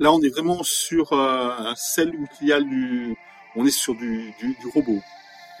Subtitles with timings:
[0.00, 3.14] Là, on est vraiment sur euh, celle où il y a du,
[3.54, 4.98] on est sur du, du, du robot.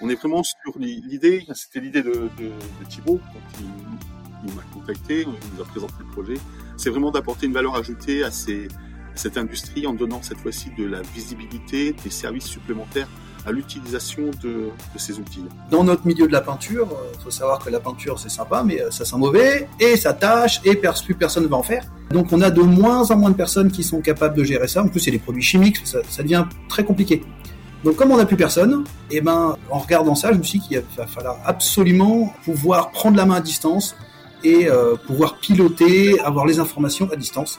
[0.00, 4.62] On est vraiment sur l'idée, c'était l'idée de, de, de, Thibaut quand il, il m'a
[4.72, 6.34] contacté, il nous a présenté le projet.
[6.78, 10.70] C'est vraiment d'apporter une valeur ajoutée à, ces, à cette industrie en donnant cette fois-ci
[10.70, 13.08] de la visibilité, des services supplémentaires
[13.46, 15.44] à l'utilisation de, de, ces outils.
[15.70, 18.62] Dans notre milieu de la peinture, il euh, faut savoir que la peinture c'est sympa,
[18.64, 21.84] mais euh, ça sent mauvais et ça tâche et plus personne ne va en faire.
[22.10, 24.82] Donc on a de moins en moins de personnes qui sont capables de gérer ça.
[24.82, 27.22] En plus c'est des produits chimiques, ça, ça devient très compliqué.
[27.84, 30.58] Donc comme on n'a plus personne, et eh ben en regardant ça, je me suis
[30.58, 33.96] dit qu'il va falloir absolument pouvoir prendre la main à distance
[34.44, 37.58] et euh, pouvoir piloter, avoir les informations à distance.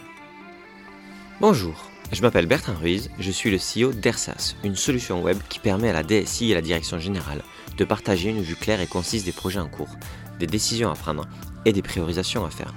[1.39, 1.73] Bonjour,
[2.11, 5.93] je m'appelle Bertrand Ruiz, je suis le CEO d'Ersas, une solution web qui permet à
[5.93, 7.41] la DSI et la direction générale
[7.77, 9.95] de partager une vue claire et concise des projets en cours,
[10.39, 11.27] des décisions à prendre
[11.65, 12.73] et des priorisations à faire.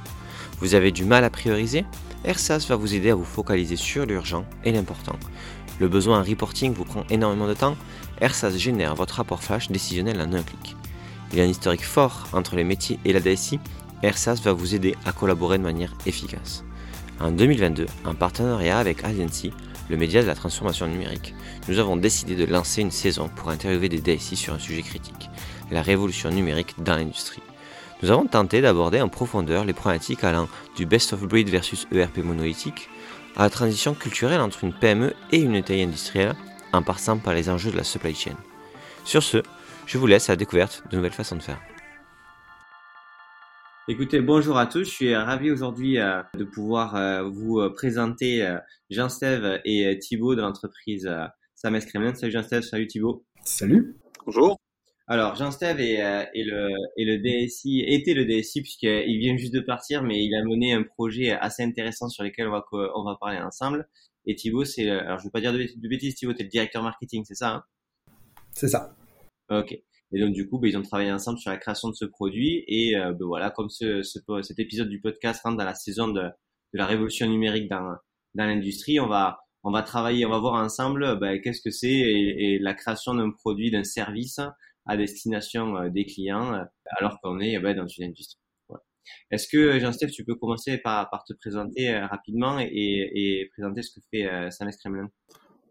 [0.61, 1.85] Vous avez du mal à prioriser?
[2.25, 5.19] Ersas va vous aider à vous focaliser sur l'urgent et l'important
[5.81, 7.77] le besoin en reporting vous prend énormément de temps,
[8.21, 10.77] Ersas génère votre rapport flash décisionnel en un clic.
[11.33, 13.59] Il y a un historique fort entre les métiers et la DSI,
[14.03, 16.65] Ersas va vous aider à collaborer de manière efficace.
[17.21, 19.53] En 2022, en partenariat avec Agency,
[19.89, 21.35] le média de la transformation numérique,
[21.69, 25.31] nous avons décidé de lancer une saison pour interviewer des DSI sur un sujet critique,
[25.71, 27.43] la révolution numérique dans l'industrie.
[28.03, 32.19] Nous avons tenté d'aborder en profondeur les problématiques allant du best of breed versus ERP
[32.19, 32.89] monolithique,
[33.37, 36.35] à la transition culturelle entre une PME et une taille industrielle
[36.73, 38.37] en passant par les enjeux de la supply chain.
[39.05, 39.43] Sur ce,
[39.87, 41.61] je vous laisse à la découverte de nouvelles façons de faire.
[43.87, 44.85] Écoutez, bonjour à tous.
[44.85, 48.57] Je suis ravi aujourd'hui euh, de pouvoir euh, vous euh, présenter
[48.89, 51.07] Jean-Steve et Thibaut de l'entreprise
[51.63, 52.15] Kremlin.
[52.15, 53.27] Salut Jean-Steve, salut Thibaut.
[53.45, 53.97] Salut.
[54.25, 54.59] Bonjour.
[55.07, 59.61] Alors, Jean-Steve est, euh, le, est le DSI, était le DSI puisqu'il vient juste de
[59.61, 63.17] partir, mais il a mené un projet assez intéressant sur lequel on va, on va
[63.21, 63.87] parler ensemble.
[64.25, 67.23] Et Thibaut, c'est, alors je vais pas dire de, bêtises, Thibaut, es le directeur marketing,
[67.27, 67.65] c'est ça hein?
[68.55, 68.97] C'est ça.
[69.51, 69.79] Ok.
[70.13, 72.65] Et donc du coup, ben, ils ont travaillé ensemble sur la création de ce produit.
[72.69, 76.09] Et euh, ben, voilà, comme ce, ce, cet épisode du podcast rentre dans la saison
[76.09, 77.97] de, de la révolution numérique dans,
[78.35, 81.89] dans l'industrie, on va on va travailler, on va voir ensemble ben, qu'est-ce que c'est
[81.89, 84.39] et, et, la création d'un produit, d'un service
[84.87, 86.65] à destination euh, des clients, euh,
[86.99, 88.39] alors qu'on est bah, dans une industrie.
[89.31, 93.99] Est-ce que Jean-Steph, tu peux commencer par, par te présenter rapidement et, et, présenter ce
[93.99, 95.11] que fait Sames Kremlin?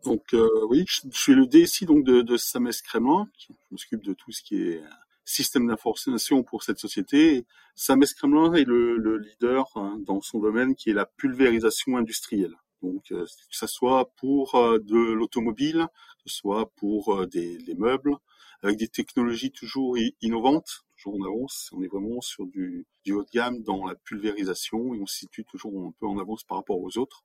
[0.04, 0.36] Donc
[0.70, 4.42] oui, je, suis le DSI donc de, de Sames Kremlin, qui m'occupe de tout ce
[4.42, 4.82] qui est
[5.26, 7.46] système d'information pour cette société.
[7.76, 12.56] Sames Kremlin est le, le leader hein, dans son domaine qui est la pulvérisation industrielle.
[12.82, 15.88] Donc que ce soit pour de l'automobile,
[16.24, 18.18] que ce soit pour des les meubles,
[18.62, 21.70] avec des technologies toujours innovantes, toujours en avance.
[21.74, 25.18] On est vraiment sur du, du haut de gamme dans la pulvérisation et on se
[25.18, 27.24] situe toujours un peu en avance par rapport aux autres.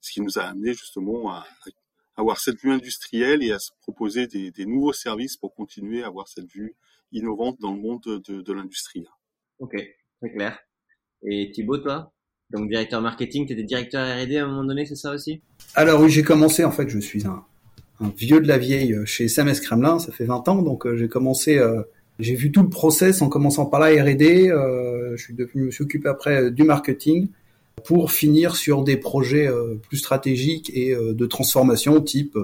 [0.00, 1.46] Ce qui nous a amené justement à,
[2.16, 6.06] avoir cette vue industrielle et à se proposer des, des, nouveaux services pour continuer à
[6.06, 6.74] avoir cette vue
[7.12, 9.06] innovante dans le monde de, de l'industrie.
[9.58, 9.76] Ok,
[10.20, 10.58] très clair.
[11.22, 12.12] Et Thibaut, toi?
[12.50, 15.42] Donc directeur marketing, tu étais directeur R&D à un moment donné, c'est ça aussi?
[15.74, 17.44] Alors oui, j'ai commencé, en fait, je suis un,
[18.00, 20.96] un vieux de la vieille euh, chez Sames Kremlin, ça fait 20 ans, donc euh,
[20.96, 21.82] j'ai commencé, euh,
[22.18, 25.70] j'ai vu tout le process en commençant par la R&D, je suis devenu, je me
[25.70, 27.28] suis occupé après du marketing
[27.84, 29.48] pour finir sur des projets
[29.88, 32.38] plus stratégiques et de transformation type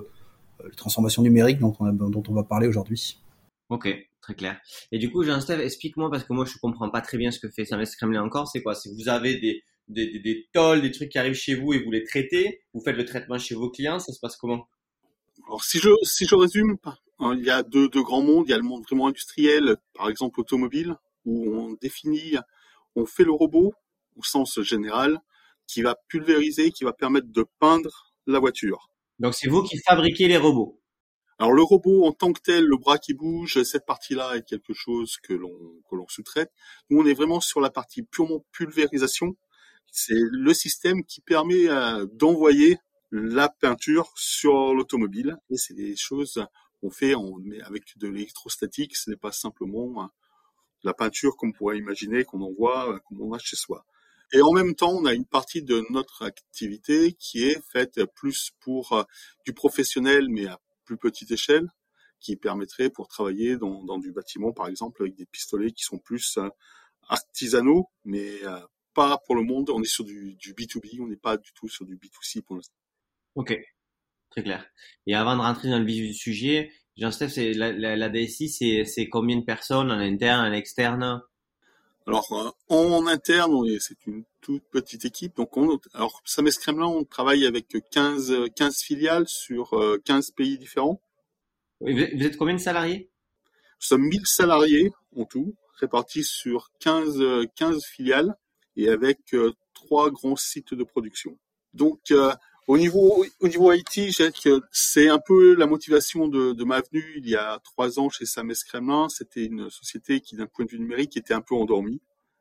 [0.62, 3.18] la transformation numérique dont on, dont on va parler aujourd'hui.
[3.68, 3.88] Ok,
[4.20, 4.60] très clair.
[4.92, 7.48] Et du coup, Jean-Steve, explique-moi parce que moi je comprends pas très bien ce que
[7.48, 8.48] fait Sames Kremlin encore.
[8.48, 8.74] C'est quoi?
[8.74, 11.72] C'est que vous avez des, des, des, des tolls, des trucs qui arrivent chez vous
[11.72, 12.60] et vous les traitez.
[12.74, 13.98] Vous faites le traitement chez vos clients.
[13.98, 14.68] Ça se passe comment?
[15.48, 16.76] Alors si je si je résume,
[17.18, 18.44] hein, il y a deux, deux grands mondes.
[18.46, 20.94] Il y a le monde vraiment industriel, par exemple automobile,
[21.24, 22.36] où on définit,
[22.94, 23.72] on fait le robot
[24.16, 25.20] au sens général,
[25.66, 28.90] qui va pulvériser, qui va permettre de peindre la voiture.
[29.18, 30.80] Donc c'est vous qui fabriquez les robots.
[31.38, 34.74] Alors le robot en tant que tel, le bras qui bouge, cette partie-là est quelque
[34.74, 35.50] chose que l'on
[35.90, 36.52] que l'on sous-traite.
[36.90, 39.36] Nous on est vraiment sur la partie purement pulvérisation.
[39.90, 42.78] C'est le système qui permet euh, d'envoyer
[43.10, 45.36] la peinture sur l'automobile.
[45.50, 46.46] Et c'est des choses
[46.80, 48.96] qu'on fait on met avec de l'électrostatique.
[48.96, 50.10] Ce n'est pas simplement
[50.82, 53.84] la peinture qu'on pourrait imaginer, qu'on envoie, qu'on on a chez soi.
[54.32, 58.50] Et en même temps, on a une partie de notre activité qui est faite plus
[58.60, 59.02] pour euh,
[59.44, 61.68] du professionnel, mais à plus petite échelle,
[62.18, 65.98] qui permettrait pour travailler dans, dans du bâtiment, par exemple, avec des pistolets qui sont
[65.98, 66.48] plus euh,
[67.08, 68.58] artisanaux, mais euh,
[68.94, 69.68] pas pour le monde.
[69.70, 72.56] On est sur du, du B2B, on n'est pas du tout sur du B2C pour
[72.56, 72.76] l'instant.
[73.34, 73.54] Ok,
[74.30, 74.66] très clair.
[75.06, 78.48] Et avant de rentrer dans le vif du sujet, Jean-Steph, la, la, la, DSI,
[78.86, 81.22] c'est combien de personnes en interne, en externe?
[82.06, 85.36] Alors euh, en interne, c'est une toute petite équipe.
[85.36, 89.70] Donc on, alors Sames Kremlin, on travaille avec 15 15 filiales sur
[90.04, 91.00] 15 euh, pays différents.
[91.80, 93.10] Vous êtes combien de salariés?
[93.80, 97.22] Nous sommes 1000 salariés en tout, répartis sur 15
[97.56, 98.36] 15 filiales
[98.76, 99.18] et avec
[99.74, 101.36] trois grands sites de production.
[101.74, 102.12] Donc
[102.72, 104.16] au niveau, au niveau IT,
[104.70, 108.24] c'est un peu la motivation de, de, ma venue il y a trois ans chez
[108.24, 109.10] Sames Kremlin.
[109.10, 112.00] C'était une société qui, d'un point de vue numérique, était un peu endormie.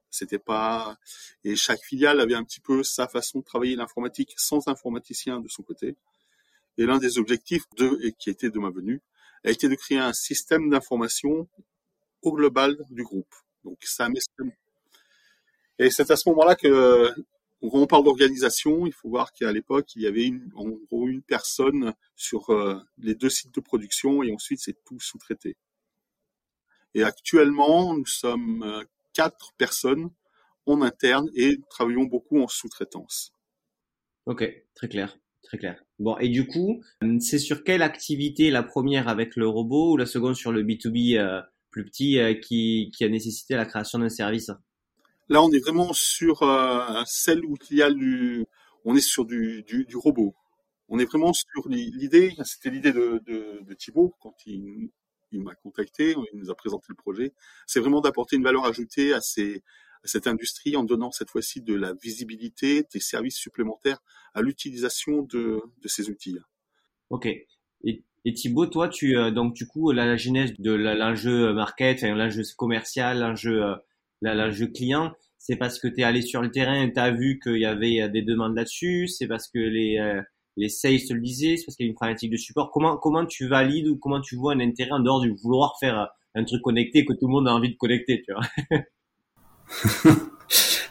[0.09, 0.97] C'était pas,
[1.43, 5.49] et chaque filiale avait un petit peu sa façon de travailler l'informatique sans informaticien de
[5.49, 5.97] son côté.
[6.77, 9.01] Et l'un des objectifs de, et qui était de ma venue,
[9.43, 11.49] a été de créer un système d'information
[12.21, 13.35] au global du groupe.
[13.65, 14.15] Donc Sames
[15.81, 17.11] et c'est à ce moment-là que
[17.69, 21.07] quand on parle d'organisation, il faut voir qu'à l'époque, il y avait une, en gros
[21.07, 25.55] une personne sur euh, les deux sites de production et ensuite c'est tout sous-traité.
[26.95, 30.09] Et actuellement, nous sommes euh, quatre personnes
[30.65, 33.33] en interne et travaillons beaucoup en sous-traitance.
[34.25, 34.43] Ok,
[34.73, 35.83] très clair, très clair.
[35.99, 36.83] Bon, et du coup,
[37.19, 41.17] c'est sur quelle activité la première avec le robot ou la seconde sur le B2B
[41.17, 44.51] euh, plus petit qui, qui a nécessité la création d'un service?
[45.31, 48.45] Là, on est vraiment sur euh, celle où il y a du,
[48.83, 50.35] on est sur du, du, robot.
[50.89, 54.89] On est vraiment sur l'idée, c'était l'idée de, de, Thibaut quand il,
[55.31, 57.31] il m'a contacté, il nous a présenté le projet.
[57.65, 61.93] C'est vraiment d'apporter une valeur ajoutée à, cette industrie en donnant cette fois-ci de la
[61.93, 63.99] visibilité, des services supplémentaires
[64.33, 66.39] à l'utilisation de, de ces outils.
[67.09, 67.27] Ok.
[67.85, 72.01] Et, et Thibaut, toi, tu euh, donc du coup la, la genèse de l'enjeu market,
[72.01, 73.77] l'enjeu commercial, l'enjeu
[74.25, 75.13] euh, l'enjeu client,
[75.43, 77.65] c'est parce que tu es allé sur le terrain et tu as vu qu'il y
[77.65, 80.21] avait euh, des demandes là-dessus, c'est parce que les, euh,
[80.55, 82.69] les sales te le disaient, c'est parce qu'il y a une problématique de support.
[82.71, 85.99] Comment, comment tu valides ou comment tu vois un intérêt en dehors du vouloir faire
[85.99, 88.83] euh, un truc connecté que tout le monde a envie de connecter, tu vois?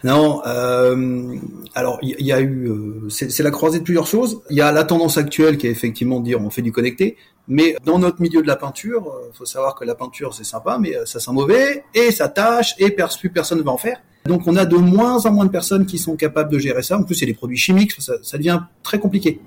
[0.03, 1.37] Non, euh,
[1.75, 4.41] alors il y, a eu, euh, c'est la croisée de plusieurs choses.
[4.49, 7.17] Il y a la tendance actuelle qui est effectivement de dire on fait du connecté,
[7.49, 10.79] mais dans notre milieu de la peinture, il faut savoir que la peinture c'est sympa,
[10.81, 14.01] mais ça sent mauvais et ça tâche et plus personne ne va en faire.
[14.25, 16.99] Donc on a de moins en moins de personnes qui sont capables de gérer ça.
[16.99, 19.41] En plus, c'est des produits chimiques, ça, ça, devient très compliqué.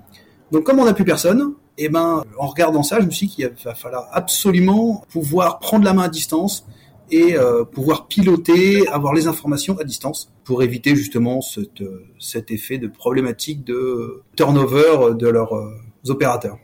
[0.51, 3.35] Donc comme on n'a plus personne, eh ben, en regardant ça, je me suis dit
[3.35, 6.65] qu'il va falloir absolument pouvoir prendre la main à distance
[7.13, 12.49] et euh, pouvoir piloter, avoir les informations à distance pour éviter justement cet, euh, cet
[12.49, 15.69] effet de problématique de turnover de leurs euh,
[16.07, 16.57] opérateurs.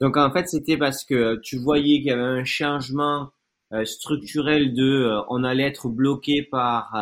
[0.00, 3.30] Donc en fait, c'était parce que tu voyais qu'il y avait un changement
[3.84, 6.94] structurel de on allait être bloqué par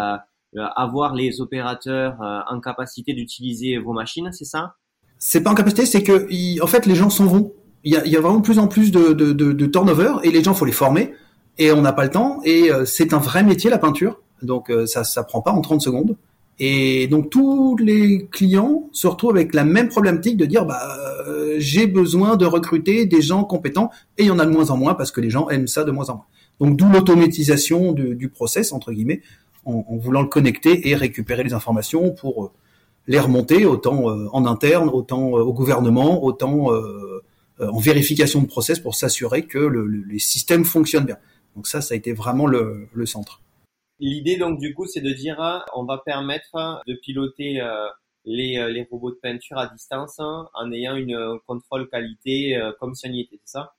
[0.76, 2.16] avoir les opérateurs
[2.48, 4.76] en capacité d'utiliser vos machines, c'est ça?
[5.18, 7.52] C'est pas en capacité, c'est que en fait les gens s'en vont.
[7.82, 9.66] Il y a, il y a vraiment de plus en plus de, de, de, de
[9.66, 11.12] turnover et les gens faut les former
[11.58, 15.04] et on n'a pas le temps et c'est un vrai métier la peinture donc ça
[15.04, 16.16] ça prend pas en 30 secondes
[16.58, 20.80] et donc tous les clients se retrouvent avec la même problématique de dire bah
[21.58, 24.76] j'ai besoin de recruter des gens compétents et il y en a de moins en
[24.76, 26.26] moins parce que les gens aiment ça de moins en moins.
[26.60, 29.22] Donc d'où l'automatisation du, process entre guillemets,
[29.64, 32.50] en, voulant le connecter et récupérer les informations pour euh,
[33.06, 36.70] les remonter autant euh, en interne, autant euh, au gouvernement, autant
[37.60, 41.18] en vérification de process pour s'assurer que le, les systèmes fonctionnent bien.
[41.54, 43.40] Donc ça, ça a été vraiment le, centre.
[44.00, 45.36] L'idée donc du coup, c'est de dire
[45.74, 47.60] on va permettre de piloter
[48.24, 53.12] les, les, robots de peinture à distance en ayant une contrôle qualité comme si on
[53.12, 53.74] y était, c'est ça?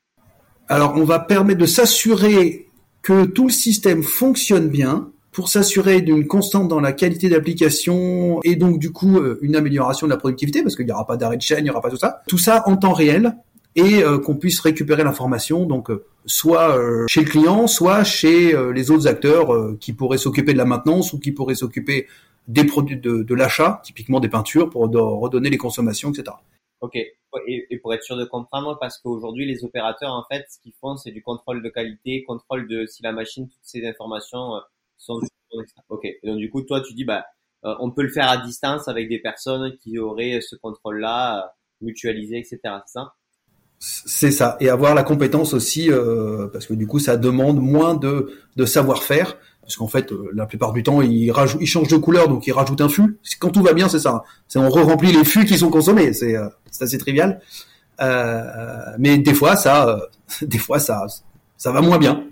[0.67, 2.67] Alors, on va permettre de s'assurer
[3.01, 8.55] que tout le système fonctionne bien pour s'assurer d'une constante dans la qualité d'application et
[8.55, 11.37] donc du coup euh, une amélioration de la productivité parce qu'il n'y aura pas d'arrêt
[11.37, 12.21] de chaîne, il n'y aura pas tout ça.
[12.27, 13.35] Tout ça en temps réel
[13.75, 16.77] et euh, qu'on puisse récupérer l'information donc euh, soit
[17.07, 21.19] chez le client, soit chez les autres acteurs qui pourraient s'occuper de la maintenance ou
[21.19, 22.07] qui pourraient s'occuper
[22.47, 26.35] des produits de, de l'achat, typiquement des peintures pour redonner les consommations, etc.
[26.81, 26.97] Ok.
[27.47, 30.95] Et, pour être sûr de comprendre, parce qu'aujourd'hui, les opérateurs, en fait, ce qu'ils font,
[30.95, 34.59] c'est du contrôle de qualité, contrôle de si la machine, toutes ces informations euh,
[34.97, 35.19] sont.
[35.89, 36.05] Ok.
[36.05, 37.25] Et donc, du coup, toi, tu dis, bah,
[37.65, 41.47] euh, on peut le faire à distance avec des personnes qui auraient ce contrôle-là, euh,
[41.81, 42.59] mutualisé, etc.
[42.85, 43.13] C'est ça?
[43.79, 44.57] C'est ça.
[44.59, 45.89] Et avoir la compétence aussi,
[46.53, 50.45] parce que du coup, ça demande moins de, de savoir-faire parce qu'en fait, euh, la
[50.45, 53.17] plupart du temps, ils, rajoutent, ils changent de couleur, donc ils rajoutent un fût.
[53.39, 54.23] Quand tout va bien, c'est ça.
[54.47, 56.13] C'est on re-remplit les fûts qui sont consommés.
[56.13, 56.47] C'est euh,
[56.79, 57.41] assez trivial.
[57.99, 59.99] Euh, mais des fois, ça, euh,
[60.43, 61.07] des fois, ça,
[61.57, 62.27] ça va moins bien.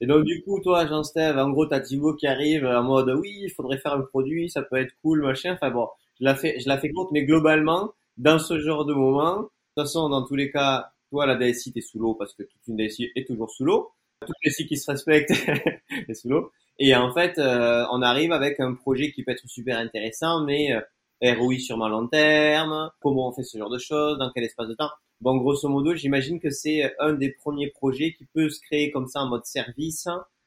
[0.00, 3.36] Et donc du coup, toi, Jean-Steve, en gros, t'as Thibaut qui arrive en mode oui,
[3.42, 5.54] il faudrait faire un produit, ça peut être cool, machin.
[5.54, 5.88] Enfin bon,
[6.20, 9.48] je la fais, je la fais compte, mais globalement, dans ce genre de moment,
[9.78, 12.66] toute façon, dans tous les cas, toi, la DSI, t'es sous l'eau parce que toute
[12.66, 13.92] une DSI est toujours sous l'eau
[14.26, 15.32] tous les sites qui se respectent
[16.08, 16.50] et sous l'eau.
[16.78, 20.72] Et en fait, euh, on arrive avec un projet qui peut être super intéressant, mais
[20.72, 24.44] euh, ROI sur ma long terme, comment on fait ce genre de choses, dans quel
[24.44, 24.90] espace de temps.
[25.20, 29.08] Bon, grosso modo, j'imagine que c'est un des premiers projets qui peut se créer comme
[29.08, 30.06] ça en mode service,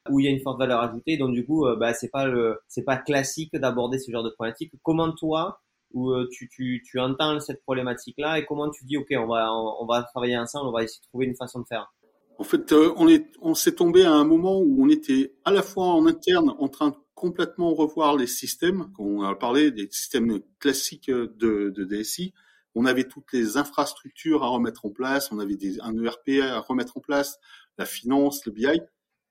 [0.09, 1.17] où il y a une forte valeur ajoutée.
[1.17, 2.27] Donc du coup, euh, bah, c'est pas
[2.67, 4.71] c'est pas classique d'aborder ce genre de problématique.
[4.83, 5.59] Comment toi,
[5.93, 10.37] où euh, tu, tu, entends cette problématique-là et comment tu dis, ok, on va, travailler
[10.37, 11.93] ensemble, on va essayer de trouver une façon de faire.
[12.37, 15.51] En fait, euh, on est, on s'est tombé à un moment où on était à
[15.51, 18.91] la fois en interne en train de complètement revoir les systèmes.
[18.95, 21.29] Quand on a parlé des systèmes classiques de,
[21.69, 22.33] de DSI,
[22.75, 26.97] on avait toutes les infrastructures à remettre en place, on avait un ERP à remettre
[26.97, 27.37] en place,
[27.77, 28.81] la finance, le BI,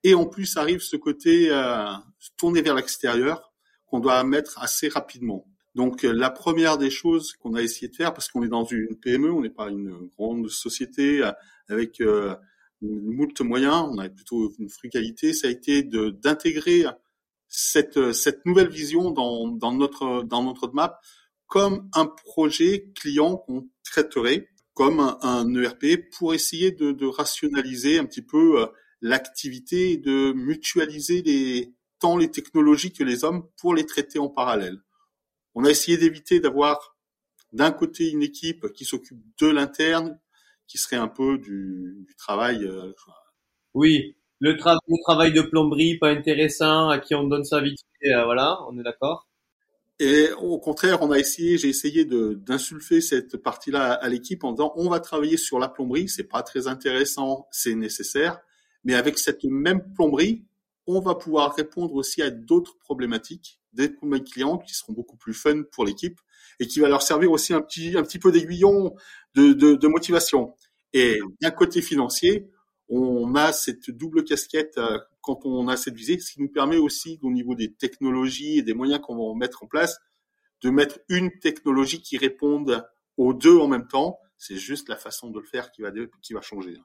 [0.03, 1.85] et en plus arrive ce côté euh,
[2.37, 3.51] tourné vers l'extérieur
[3.85, 5.45] qu'on doit mettre assez rapidement.
[5.75, 8.65] Donc euh, la première des choses qu'on a essayé de faire, parce qu'on est dans
[8.65, 11.31] une PME, on n'est pas une grande société euh,
[11.69, 12.35] avec euh,
[12.81, 16.85] moult moyens, on a plutôt une frugalité, ça a été d'intégrer
[17.47, 20.99] cette, cette nouvelle vision dans, dans notre dans notre roadmap
[21.47, 27.99] comme un projet client qu'on traiterait comme un, un, ERP pour essayer de, de rationaliser
[27.99, 28.67] un petit peu
[29.01, 34.81] l'activité de mutualiser les, tant les technologies que les hommes pour les traiter en parallèle.
[35.55, 36.95] On a essayé d'éviter d'avoir
[37.51, 40.19] d'un côté une équipe qui s'occupe de l'interne,
[40.67, 42.63] qui serait un peu du, du travail.
[42.63, 42.93] Euh,
[43.73, 48.23] oui, le, le, travail de plomberie pas intéressant, à qui on donne sa vie, euh,
[48.23, 49.27] voilà, on est d'accord.
[49.99, 54.73] Et au contraire, on a essayé, j'ai essayé d'insulfer cette partie-là à l'équipe en disant
[54.75, 58.39] on va travailler sur la plomberie, c'est pas très intéressant, c'est nécessaire,
[58.83, 60.43] mais avec cette même plomberie,
[60.87, 65.33] on va pouvoir répondre aussi à d'autres problématiques, des problèmes clients qui seront beaucoup plus
[65.33, 66.19] fun pour l'équipe
[66.59, 68.95] et qui va leur servir aussi un petit, un petit peu d'aiguillon
[69.35, 70.53] de, de, de, motivation.
[70.93, 72.49] Et d'un côté financier,
[72.89, 76.77] on a cette double casquette euh, quand on a cette visée, ce qui nous permet
[76.77, 79.97] aussi, au niveau des technologies et des moyens qu'on va mettre en place,
[80.61, 82.85] de mettre une technologie qui réponde
[83.17, 84.19] aux deux en même temps.
[84.37, 86.77] C'est juste la façon de le faire qui va, qui va changer.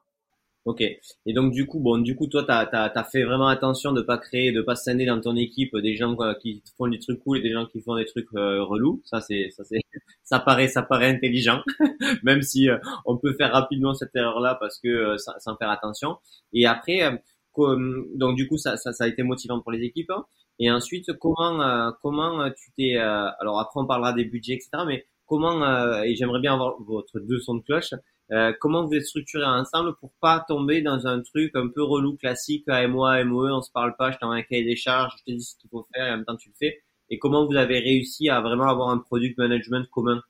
[0.66, 0.80] Ok.
[0.80, 4.18] Et donc du coup, bon, du coup, toi, t'as as, fait vraiment attention de pas
[4.18, 7.40] créer, de pas scender dans ton équipe des gens qui font des trucs cool et
[7.40, 9.00] des gens qui font des trucs euh, relous.
[9.04, 9.78] Ça, c'est, ça, c'est,
[10.24, 11.62] ça paraît, ça paraît intelligent,
[12.24, 16.16] même si euh, on peut faire rapidement cette erreur-là parce que euh, sans faire attention.
[16.52, 17.22] Et après,
[17.56, 20.10] donc du coup, ça, ça, ça, a été motivant pour les équipes.
[20.10, 20.24] Hein.
[20.58, 24.70] Et ensuite, comment, comment tu t'es, alors après on parlera des budgets, etc.
[24.84, 27.94] Mais comment, et j'aimerais bien avoir votre deux sons de cloche.
[28.32, 32.16] Euh, comment vous êtes structuré ensemble pour pas tomber dans un truc un peu relou
[32.16, 35.36] classique AMOA, MOE, on se parle pas, je t'envoie un cahier des charges, je te
[35.36, 36.82] dis ce qu'il faut faire et en même temps tu le fais.
[37.08, 40.22] Et comment vous avez réussi à vraiment avoir un product management commun?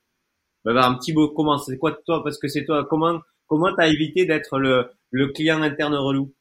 [0.65, 2.87] Bah, bah, Un petit mot comment C'est quoi toi Parce que c'est toi.
[2.89, 6.35] Comment comment t'as évité d'être le, le client interne relou?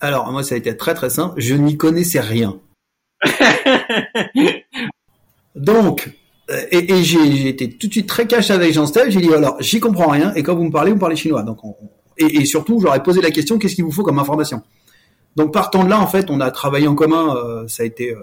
[0.00, 1.40] Alors moi ça a été très très simple.
[1.40, 2.60] Je n'y connaissais rien.
[5.56, 6.10] Donc
[6.48, 9.10] et, et j'ai été tout de suite très cash avec Jean-Steph.
[9.10, 11.42] J'ai dit alors j'y comprends rien et quand vous me parlez, vous parlez chinois.
[11.42, 11.58] Donc
[12.18, 14.62] et, et, surtout, j'aurais posé la question qu'est-ce qu'il vous faut comme information?
[15.36, 17.36] Donc partant de là, en fait, on a travaillé en commun.
[17.36, 18.20] Euh, ça a été euh,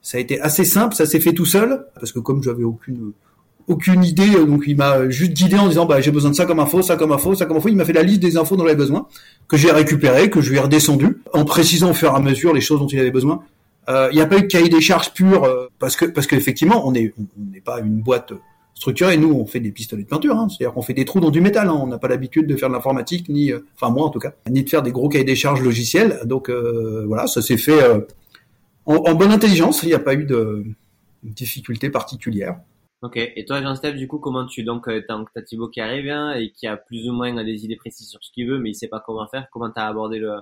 [0.00, 0.94] ça a été assez simple.
[0.94, 3.12] Ça s'est fait tout seul parce que comme j'avais aucune
[3.68, 6.58] aucune idée, donc il m'a juste guidé en disant bah j'ai besoin de ça comme
[6.58, 7.68] info, ça comme info, ça comme info.
[7.68, 9.06] Il m'a fait la liste des infos dont j'avais besoin,
[9.48, 12.52] que j'ai récupéré, que je lui ai redescendu, en précisant au fur et à mesure
[12.52, 13.42] les choses dont il avait besoin.
[13.88, 16.28] Euh, il n'y a pas eu de cahier des charges pur euh, parce que parce
[16.28, 18.32] qu'effectivement on est on n'est pas une boîte
[18.74, 19.16] structurée.
[19.16, 21.40] Nous on fait des pistolets de peinture, hein, c'est-à-dire qu'on fait des trous dans du
[21.40, 21.68] métal.
[21.68, 21.80] Hein.
[21.82, 24.34] On n'a pas l'habitude de faire de l'informatique ni euh, enfin moi en tout cas
[24.48, 26.20] ni de faire des gros cahiers des charges logiciels.
[26.24, 27.82] Donc voilà, ça s'est fait
[28.86, 29.82] en, en, bonne intelligence.
[29.82, 30.64] Il n'y a pas eu de
[31.24, 32.58] difficulté particulière.
[33.02, 33.16] Ok.
[33.16, 36.34] Et toi, Jean-Steph, du coup, comment tu donc tant que t'as Thibaut qui arrive hein,
[36.34, 38.74] et qui a plus ou moins des idées précises sur ce qu'il veut, mais il
[38.74, 39.48] sait pas comment faire.
[39.50, 40.36] Comment t'as abordé le,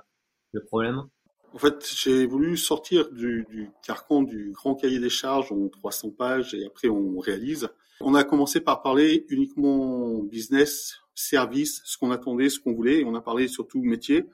[0.52, 1.04] le problème?
[1.52, 6.11] En fait, j'ai voulu sortir du, du, carcan du grand cahier des charges en 300
[6.11, 7.69] pages et après on réalise.
[8.00, 13.00] On a commencé par parler uniquement business, service, ce qu'on attendait, ce qu'on voulait.
[13.00, 14.25] Et on a parlé surtout métier.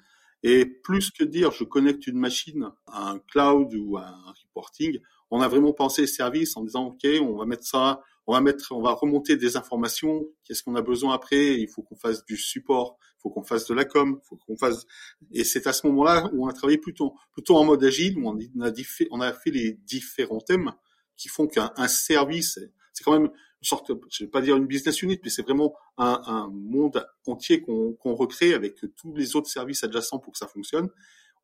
[0.42, 5.00] Et plus que dire je connecte une machine à un cloud ou à un reporting,
[5.30, 8.72] on a vraiment pensé service en disant ok, on va mettre ça, on va mettre,
[8.72, 10.26] on va remonter des informations.
[10.44, 11.58] Qu'est-ce qu'on a besoin après?
[11.58, 14.86] Il faut qu'on fasse du support, faut qu'on fasse de la com, faut qu'on fasse.
[15.32, 18.28] Et c'est à ce moment-là où on a travaillé plutôt, plutôt en mode agile, où
[18.28, 20.72] on a, fait les différents thèmes
[21.16, 22.60] qui font qu'un service,
[22.92, 25.74] c'est quand même une sorte, je vais pas dire une business unit, mais c'est vraiment
[25.98, 30.46] un, monde entier qu'on qu'on recrée avec tous les autres services adjacents pour que ça
[30.46, 30.88] fonctionne.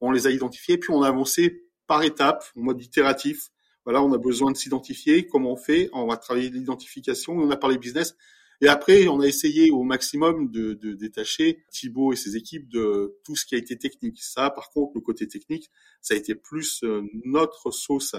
[0.01, 3.51] On les a identifiés, puis on a avancé par étapes, en mode itératif,
[3.85, 5.27] voilà, on a besoin de s'identifier.
[5.27, 7.33] Comment on fait On va travailler l'identification.
[7.33, 8.15] On a parlé business.
[8.63, 13.19] Et après, on a essayé au maximum de, de détacher Thibaut et ses équipes de
[13.25, 14.23] tout ce qui a été technique.
[14.23, 15.69] Ça, par contre, le côté technique,
[16.01, 18.15] ça a été plus euh, notre sauce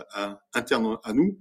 [0.54, 1.40] interne à nous.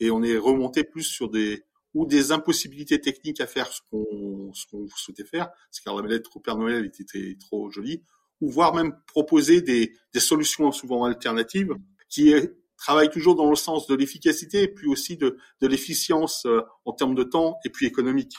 [0.00, 1.62] Et on est remonté plus sur des
[1.94, 6.36] ou des impossibilités techniques à faire ce qu'on qu'on souhaitait faire, parce que la lettre
[6.36, 8.02] au Père Noël était trop jolie,
[8.42, 11.74] ou voire même proposer des, des solutions souvent alternatives
[12.10, 12.34] qui
[12.76, 17.14] travaillent toujours dans le sens de l'efficacité et puis aussi de, l'efficience euh, en termes
[17.14, 18.32] de temps et puis économique.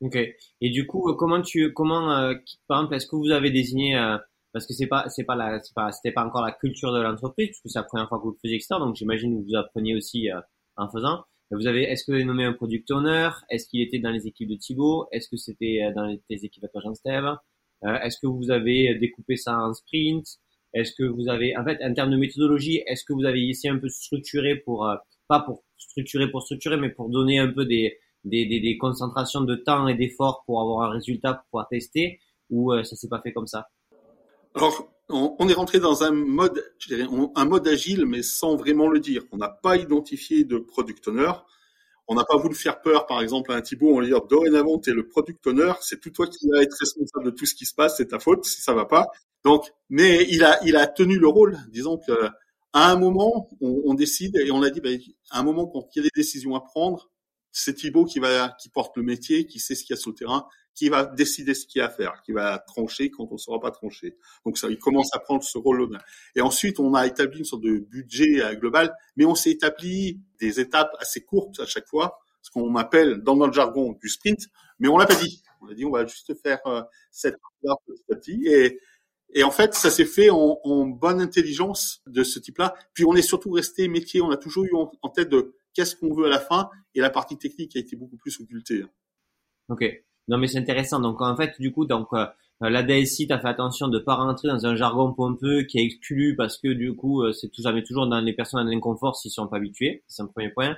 [0.00, 0.16] Ok.
[0.60, 2.34] Et du coup, comment tu, comment, euh,
[2.68, 4.18] par exemple, est-ce que vous avez désigné, euh,
[4.52, 7.00] parce que c'est pas, c'est pas la, c'est pas, c'était pas encore la culture de
[7.00, 8.76] l'entreprise, puisque c'est la première fois que vous le faisiez, etc.
[8.78, 10.28] Donc j'imagine que vous appreniez aussi
[10.76, 11.24] en faisant.
[11.52, 13.30] Vous avez, est-ce que vous avez nommé un product owner?
[13.50, 15.06] Est-ce qu'il était dans les équipes de Thibaut?
[15.12, 17.36] Est-ce que c'était dans les, équipes à toi, Jean-Steve?
[17.82, 20.26] Est-ce que vous avez découpé ça en sprint?
[20.74, 23.72] Est-ce que vous avez, en fait, en termes de méthodologie, est-ce que vous avez essayé
[23.72, 24.96] un peu structurer pour, euh,
[25.28, 29.42] pas pour structurer pour structurer, mais pour donner un peu des, des, des, des concentrations
[29.42, 32.20] de temps et d'efforts pour avoir un résultat pour pouvoir tester,
[32.50, 33.68] ou euh, ça s'est pas fait comme ça?
[34.54, 38.88] Alors, on, est rentré dans un mode, je dirais, un mode agile, mais sans vraiment
[38.88, 39.22] le dire.
[39.32, 41.30] On n'a pas identifié de product owner.
[42.08, 44.78] On n'a pas voulu faire peur, par exemple, à un Thibaut, on lui dit, dorénavant,
[44.78, 47.54] tu es le product owner, c'est tout toi qui vas être responsable de tout ce
[47.54, 49.08] qui se passe, c'est ta faute si ça va pas.
[49.44, 51.58] Donc, mais il a, il a tenu le rôle.
[51.70, 52.12] Disons que
[52.72, 54.98] à un moment, on, on décide et on a dit, ben,
[55.30, 57.10] à un moment, quand il y a des décisions à prendre,
[57.58, 60.10] c'est Thibaut qui va, qui porte le métier, qui sait ce qu'il y a sur
[60.10, 63.28] le terrain, qui va décider ce qu'il y a à faire, qui va trancher quand
[63.30, 64.18] on ne saura pas trancher.
[64.44, 65.98] Donc ça, il commence à prendre ce rôle-là.
[66.34, 70.20] Et ensuite, on a établi une sorte de budget euh, global, mais on s'est établi
[70.38, 74.48] des étapes assez courtes à chaque fois, ce qu'on appelle dans notre jargon du sprint,
[74.78, 75.42] mais on l'a pas dit.
[75.62, 77.36] On a dit on va juste faire euh, cette
[78.06, 78.78] petit et
[79.34, 82.74] et en fait, ça s'est fait en, en, bonne intelligence de ce type-là.
[82.94, 84.20] Puis on est surtout resté métier.
[84.20, 87.10] On a toujours eu en, tête de qu'est-ce qu'on veut à la fin, et la
[87.10, 88.84] partie technique a été beaucoup plus occultée.
[89.68, 89.84] Ok.
[90.28, 90.98] Non, mais c'est intéressant.
[91.00, 92.26] Donc en fait, du coup, donc euh,
[92.60, 96.34] la DSI, t'as fait attention de pas rentrer dans un jargon pompeux qui est exclu
[96.36, 99.30] parce que du coup, euh, c'est tout met toujours dans les personnes en inconfort s'ils
[99.30, 100.02] sont pas habitués.
[100.08, 100.76] C'est un premier point.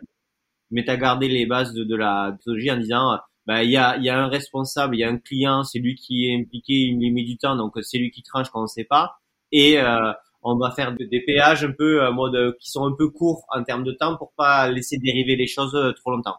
[0.70, 3.96] Mais t'as gardé les bases de, de la technologie en disant bah, il y a,
[3.96, 7.14] y a un responsable, il y a un client, c'est lui qui est impliqué, il
[7.14, 9.20] met du temps, donc c'est lui qui tranche quand on sait pas.
[9.52, 13.08] Et euh, on va faire des péages un peu en mode qui sont un peu
[13.08, 16.36] courts en termes de temps pour pas laisser dériver les choses euh, trop longtemps.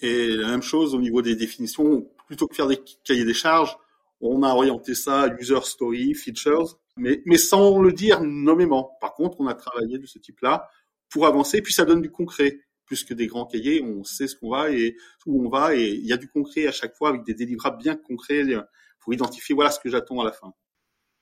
[0.00, 3.76] Et la même chose au niveau des définitions, plutôt que faire des cahiers des charges,
[4.20, 8.96] on a orienté ça user story, features, mais, mais sans le dire nommément.
[9.00, 10.68] Par contre, on a travaillé de ce type-là
[11.10, 14.36] pour avancer, puis ça donne du concret plus que des grands cahiers, on sait ce
[14.36, 17.08] qu'on va et où on va et il y a du concret à chaque fois
[17.08, 18.44] avec des délivrables bien concrets
[19.00, 20.52] pour identifier voilà ce que j'attends à la fin.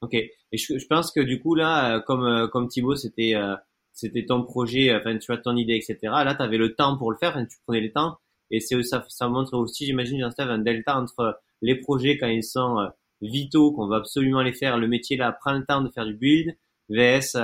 [0.02, 0.14] Ok.
[0.14, 3.56] Et je, je, pense que du coup là, euh, comme euh, comme Thibaut, c'était euh,
[3.92, 5.98] c'était ton projet, enfin tu as ton idée, etc.
[6.02, 8.18] Là, tu avais le temps pour le faire, tu prenais le temps
[8.50, 12.44] et c'est ça, ça montre aussi, j'imagine, Jean-Steve, un delta entre les projets quand ils
[12.44, 12.90] sont
[13.22, 16.14] vitaux, qu'on va absolument les faire, le métier là prend le temps de faire du
[16.14, 16.54] build,
[16.90, 17.36] vs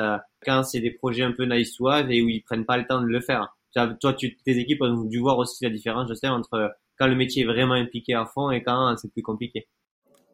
[0.44, 2.86] quand c'est des projets un peu nice to have et où ils prennent pas le
[2.86, 3.48] temps de le faire
[4.00, 7.14] toi, tu, tes équipes ont dû voir aussi la différence, je sais, entre quand le
[7.14, 9.68] métier est vraiment impliqué à fond et quand c'est plus compliqué.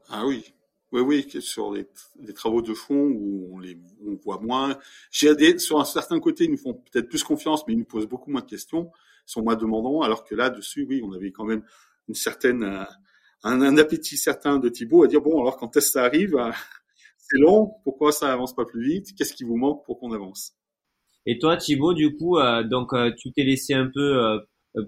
[0.08, 0.44] Ah oui,
[0.92, 1.86] oui, oui, sur les,
[2.34, 4.78] travaux de fond où on les on voit moins.
[5.10, 8.30] Sur un certain côté, ils nous font peut-être plus confiance, mais ils nous posent beaucoup
[8.30, 8.90] moins de questions,
[9.26, 11.64] sont moins demandants, alors que là, dessus, oui, on avait quand même
[12.08, 12.84] une certaine, euh,
[13.42, 16.36] un, un appétit certain de Thibaut à dire bon, alors quand est-ce que ça arrive,
[17.18, 20.54] c'est long, pourquoi ça avance pas plus vite, qu'est-ce qui vous manque pour qu'on avance?
[21.26, 24.38] Et toi, Thibaut, du coup, euh, donc euh, tu t'es laissé un peu euh,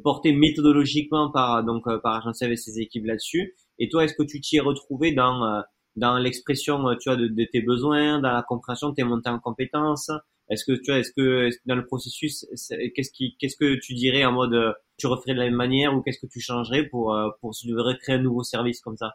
[0.03, 3.55] porter méthodologiquement par donc par Agence et ses équipes là-dessus.
[3.79, 5.63] Et toi, est-ce que tu t'y es retrouvé dans
[5.97, 10.11] dans l'expression, tu vois, de, tes besoins, dans la compréhension de tes montées en compétences
[10.51, 12.47] Est-ce que tu vois, est-ce que, dans le processus,
[12.95, 16.21] qu'est-ce qu'est-ce que tu dirais en mode, tu referais de la même manière ou qu'est-ce
[16.21, 19.15] que tu changerais pour pour si tu devrais créer un nouveau service comme ça?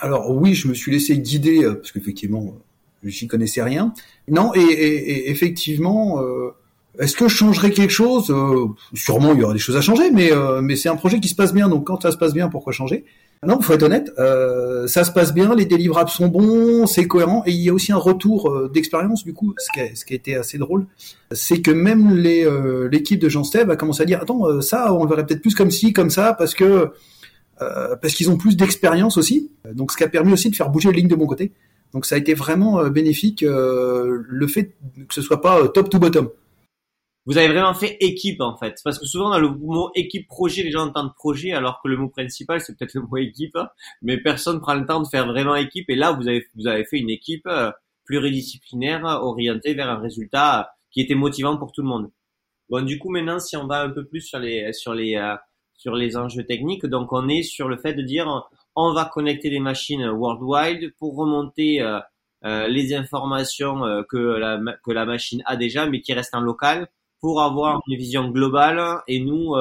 [0.00, 2.56] Alors oui, je me suis laissé guider parce qu'effectivement
[3.04, 3.92] j'y connaissais rien.
[4.28, 6.50] Non, et, et, effectivement, euh,
[6.98, 8.30] est-ce que je changerais quelque chose?
[8.30, 11.20] Euh, Sûrement, il y aura des choses à changer, mais euh, mais c'est un projet
[11.20, 11.68] qui se passe bien.
[11.68, 13.04] Donc quand ça se passe bien, pourquoi changer?
[13.44, 14.12] Non, faut être honnête.
[14.86, 17.90] ça se passe bien, les délivrables sont bons, c'est cohérent, et il y a aussi
[17.90, 19.52] un retour d'expérience du coup.
[19.58, 20.86] Ce qui, a, ce qui a été assez drôle,
[21.32, 22.48] c'est que même les
[22.88, 25.56] l'équipe de Jean Steve a commencé à dire attends, ça, on le verrait peut-être plus
[25.56, 26.92] comme ci, comme ça, parce que
[27.58, 29.50] parce qu'ils ont plus d'expérience aussi.
[29.72, 31.52] Donc ce qui a permis aussi de faire bouger les lignes de mon côté.
[31.92, 34.74] Donc ça a été vraiment euh, bénéfique euh, le fait
[35.08, 36.28] que ce soit pas euh, top to bottom.
[37.26, 40.62] Vous avez vraiment fait équipe en fait, parce que souvent dans le mot équipe projet,
[40.62, 43.56] les gens entendent projet, alors que le mot principal c'est peut-être le mot équipe,
[44.02, 45.88] mais personne prend le temps de faire vraiment équipe.
[45.88, 47.48] Et là, vous avez vous avez fait une équipe
[48.04, 52.10] pluridisciplinaire orientée vers un résultat qui était motivant pour tout le monde.
[52.68, 55.16] Bon, du coup maintenant, si on va un peu plus sur les sur les
[55.82, 56.86] sur les enjeux techniques.
[56.86, 61.16] Donc on est sur le fait de dire on va connecter des machines worldwide pour
[61.16, 61.98] remonter euh,
[62.44, 66.40] euh, les informations euh, que la que la machine a déjà, mais qui restent en
[66.40, 66.88] local,
[67.22, 69.54] pour avoir une vision globale et nous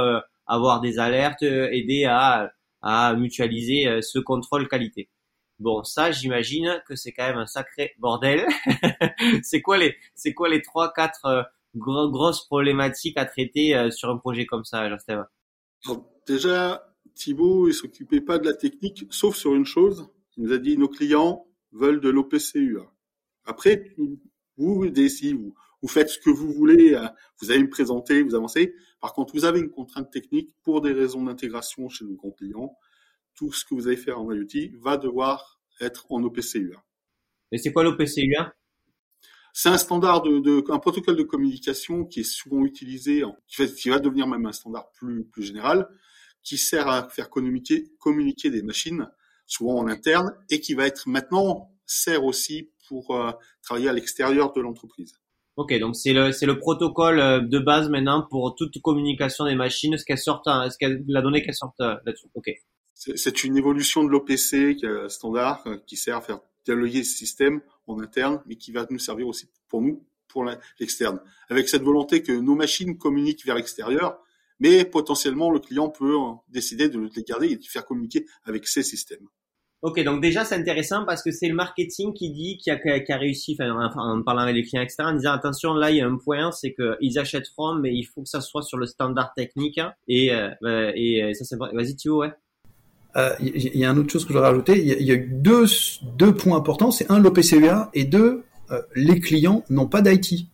[0.45, 5.09] avoir des alertes, aider à à mutualiser ce contrôle qualité.
[5.59, 8.47] Bon, ça, j'imagine que c'est quand même un sacré bordel.
[9.43, 14.47] c'est quoi les, c'est quoi les trois, quatre grosses problématiques à traiter sur un projet
[14.47, 15.27] comme ça, Jean-Stéphane
[16.27, 20.09] Déjà, Thibaut, il s'occupait pas de la technique, sauf sur une chose.
[20.37, 22.91] Il nous a dit, nos clients veulent de l'OPCUA.
[23.45, 23.93] Après,
[24.57, 27.07] vous, DSI, vous, vous faites ce que vous voulez, euh,
[27.41, 28.75] vous allez me présenter, vous avancez.
[28.99, 32.77] Par contre, vous avez une contrainte technique pour des raisons d'intégration chez nos grands clients.
[33.35, 36.83] Tout ce que vous allez faire en IoT va devoir être en OPCUA.
[37.51, 38.53] Et c'est quoi l'OPCUA
[39.53, 43.99] c'est un standard de, de, un protocole de communication qui est souvent utilisé, qui, va
[43.99, 45.89] devenir même un standard plus, plus général,
[46.41, 49.09] qui sert à faire communiquer, communiquer des machines,
[49.45, 54.53] souvent en interne, et qui va être maintenant sert aussi pour euh, travailler à l'extérieur
[54.53, 55.20] de l'entreprise.
[55.57, 59.55] Ok, donc c'est le c'est le protocole euh, de base maintenant pour toute communication des
[59.55, 62.27] machines, ce qu'elle sortent, ce qu'elle la donnée qu'elle sortent euh, là-dessus?
[62.35, 62.51] Ok.
[62.93, 64.77] C'est une évolution de l'OPC
[65.09, 69.27] standard qui sert à faire dialoguer ce système en interne, mais qui va nous servir
[69.27, 70.45] aussi pour nous, pour
[70.79, 74.19] l'externe, avec cette volonté que nos machines communiquent vers l'extérieur,
[74.59, 76.15] mais potentiellement le client peut
[76.49, 79.27] décider de les garder et de faire communiquer avec ces systèmes.
[79.81, 83.11] Ok, donc déjà c'est intéressant parce que c'est le marketing qui dit qui a, qui
[83.11, 86.01] a réussi, enfin, en parlant avec les clients externes, en disant attention là il y
[86.01, 89.33] a un point, c'est qu'ils achèteront, mais il faut que ça soit sur le standard
[89.33, 92.31] technique et euh, euh, et ça c'est vas-y Thio ouais.
[93.15, 94.79] Il euh, y, y, a une autre chose que je voudrais rajouter.
[94.79, 95.65] Il y, a eu deux,
[96.17, 96.91] deux points importants.
[96.91, 98.45] C'est un, l'OPCEA et deux,
[98.95, 100.47] les clients n'ont pas d'IT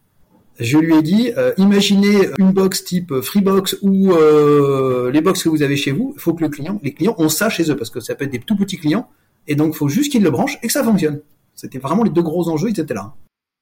[0.59, 5.49] je lui ai dit, euh, imaginez une box type Freebox ou euh, les box que
[5.49, 6.13] vous avez chez vous.
[6.15, 8.25] Il faut que le client, les clients ont ça chez eux parce que ça peut
[8.25, 9.09] être des tout petits clients
[9.47, 11.21] et donc il faut juste qu'ils le branchent et que ça fonctionne.
[11.53, 13.13] C'était vraiment les deux gros enjeux, ils étaient là.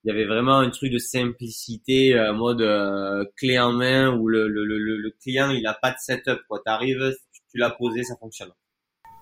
[0.04, 4.28] Il y avait vraiment un truc de simplicité, euh, mode euh, clé en main où
[4.28, 6.40] le, le, le, le client il a pas de setup.
[6.48, 7.14] Quoi, t'arrives,
[7.52, 8.52] tu l'as posé, ça fonctionne.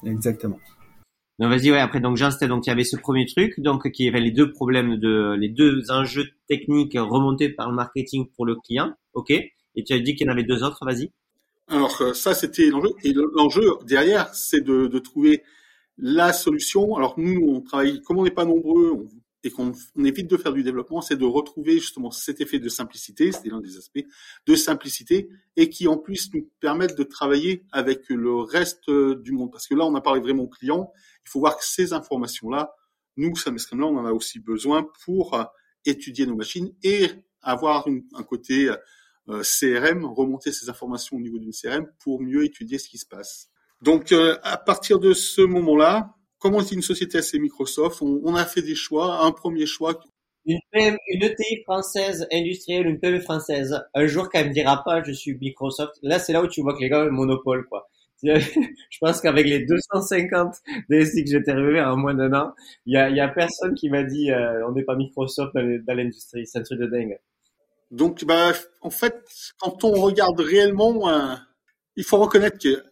[0.05, 0.59] Exactement.
[1.43, 1.79] Donc vas-y, ouais.
[1.79, 2.47] Après, donc j'instais.
[2.47, 5.49] Donc il y avait ce premier truc, donc qui avait les deux problèmes de, les
[5.49, 8.93] deux enjeux techniques remontés par le marketing pour le client.
[9.13, 9.31] Ok?
[9.31, 10.85] Et tu as dit qu'il y en avait deux autres.
[10.85, 11.11] Vas-y.
[11.67, 12.91] Alors euh, ça, c'était l'enjeu.
[13.03, 15.43] Et l'enjeu derrière, c'est de, de, trouver
[15.97, 16.95] la solution.
[16.95, 18.01] Alors nous, on travaille.
[18.03, 19.09] Comme on n'est pas nombreux, on
[19.43, 23.31] et qu'on évite de faire du développement, c'est de retrouver justement cet effet de simplicité,
[23.31, 24.05] c'est l'un des aspects
[24.45, 29.51] de simplicité, et qui en plus nous permettent de travailler avec le reste du monde.
[29.51, 30.91] Parce que là, on a parlé vraiment client,
[31.25, 32.73] il faut voir que ces informations-là,
[33.17, 35.43] nous, Samescrem, là, on en a aussi besoin pour euh,
[35.85, 37.07] étudier nos machines et
[37.41, 38.71] avoir un côté
[39.29, 43.05] euh, CRM, remonter ces informations au niveau d'une CRM pour mieux étudier ce qui se
[43.05, 43.49] passe.
[43.81, 48.35] Donc, euh, à partir de ce moment-là, comme on est une société assez Microsoft, on,
[48.35, 49.23] a fait des choix.
[49.23, 49.97] Un premier choix.
[50.45, 53.81] Une, une ETI française industrielle, une PME française.
[53.93, 55.93] Un jour, quand elle me dira pas, je suis Microsoft.
[56.01, 57.87] Là, c'est là où tu vois que les gars ont le monopole, quoi.
[58.23, 60.55] je pense qu'avec les 250
[60.89, 62.53] DSI que j'ai interviewés en moins d'un an,
[62.85, 65.93] il y a, y a personne qui m'a dit euh, on n'est pas Microsoft dans
[65.93, 66.45] l'industrie.
[66.45, 67.17] C'est un truc de dingue.
[67.91, 68.51] Donc, bah,
[68.81, 69.15] en fait,
[69.59, 71.35] quand on regarde réellement, euh,
[71.95, 72.83] il faut reconnaître que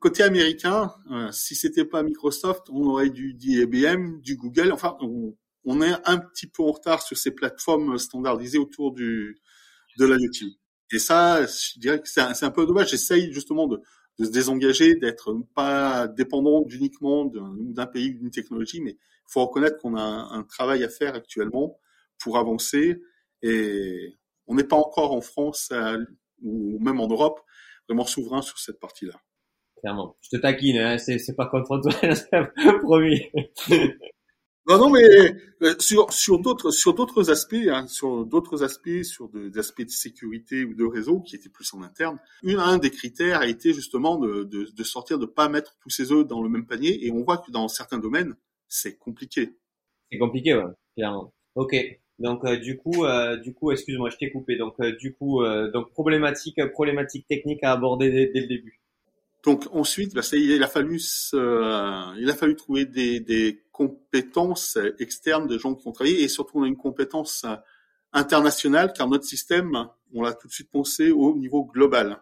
[0.00, 4.72] côté américain, euh, si c'était pas Microsoft, on aurait du, IBM, du Google.
[4.72, 9.38] Enfin, on, est un petit peu en retard sur ces plateformes standardisées autour du
[9.98, 10.54] de l'IoT.
[10.92, 12.90] Et ça, je dirais que c'est un, peu dommage.
[12.90, 13.80] J'essaye justement de,
[14.18, 19.78] de se désengager, d'être pas dépendant uniquement d'un pays, d'une technologie, mais il faut reconnaître
[19.78, 21.78] qu'on a un, travail à faire actuellement
[22.18, 23.02] pour avancer.
[23.42, 25.98] Et on n'est pas encore en France euh,
[26.42, 27.40] ou même en Europe
[27.88, 29.20] vraiment souverain sur cette partie-là
[29.80, 30.16] clairement.
[30.20, 31.92] Je te taquine, hein, c'est, pas contre toi,
[32.82, 33.22] promis.
[34.68, 35.02] non, non, mais
[35.62, 39.90] euh, sur sur d'autres sur d'autres aspects, hein, sur d'autres aspects, sur des aspects de
[39.90, 43.72] sécurité ou de réseau qui étaient plus en interne, une, un des critères a été
[43.72, 47.06] justement de, de, de sortir, de pas mettre tous ses œufs dans le même panier.
[47.06, 48.34] Et on voit que dans certains domaines,
[48.68, 49.56] c'est compliqué.
[50.10, 50.64] C'est compliqué, ouais,
[50.96, 51.32] clairement.
[51.54, 51.74] Ok.
[52.18, 54.56] Donc euh, du coup, euh, du coup, excuse-moi, je t'ai coupé.
[54.56, 58.80] Donc du coup, donc problématique, problématique technique à aborder dès le début.
[59.44, 61.00] Donc ensuite, bah, il a fallu
[61.32, 66.58] il a fallu trouver des, des, compétences externes de gens qui ont travaillé et surtout
[66.58, 67.46] on a une compétence
[68.12, 72.20] internationale car notre système, on l'a tout de suite pensé au niveau global.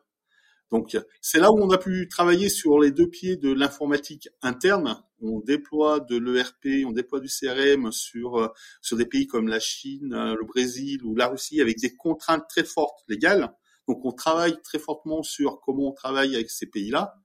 [0.71, 5.03] Donc c'est là où on a pu travailler sur les deux pieds de l'informatique interne.
[5.23, 8.53] On déploie de l'ERP, on déploie du CRM sur
[8.83, 12.65] sur des pays comme la Chine, le Brésil ou la Russie avec des contraintes très
[12.65, 13.55] fortes légales
[13.89, 17.17] Donc on travaille très fortement sur comment on travaille avec ces pays-là.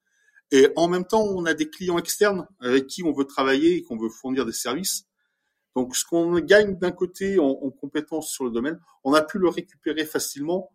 [0.51, 3.83] Et en même temps, on a des clients externes avec qui on veut travailler et
[3.83, 5.07] qu'on veut fournir des services.
[5.75, 9.39] Donc ce qu'on gagne d'un côté en, en compétences sur le domaine, on a pu
[9.39, 10.71] le récupérer facilement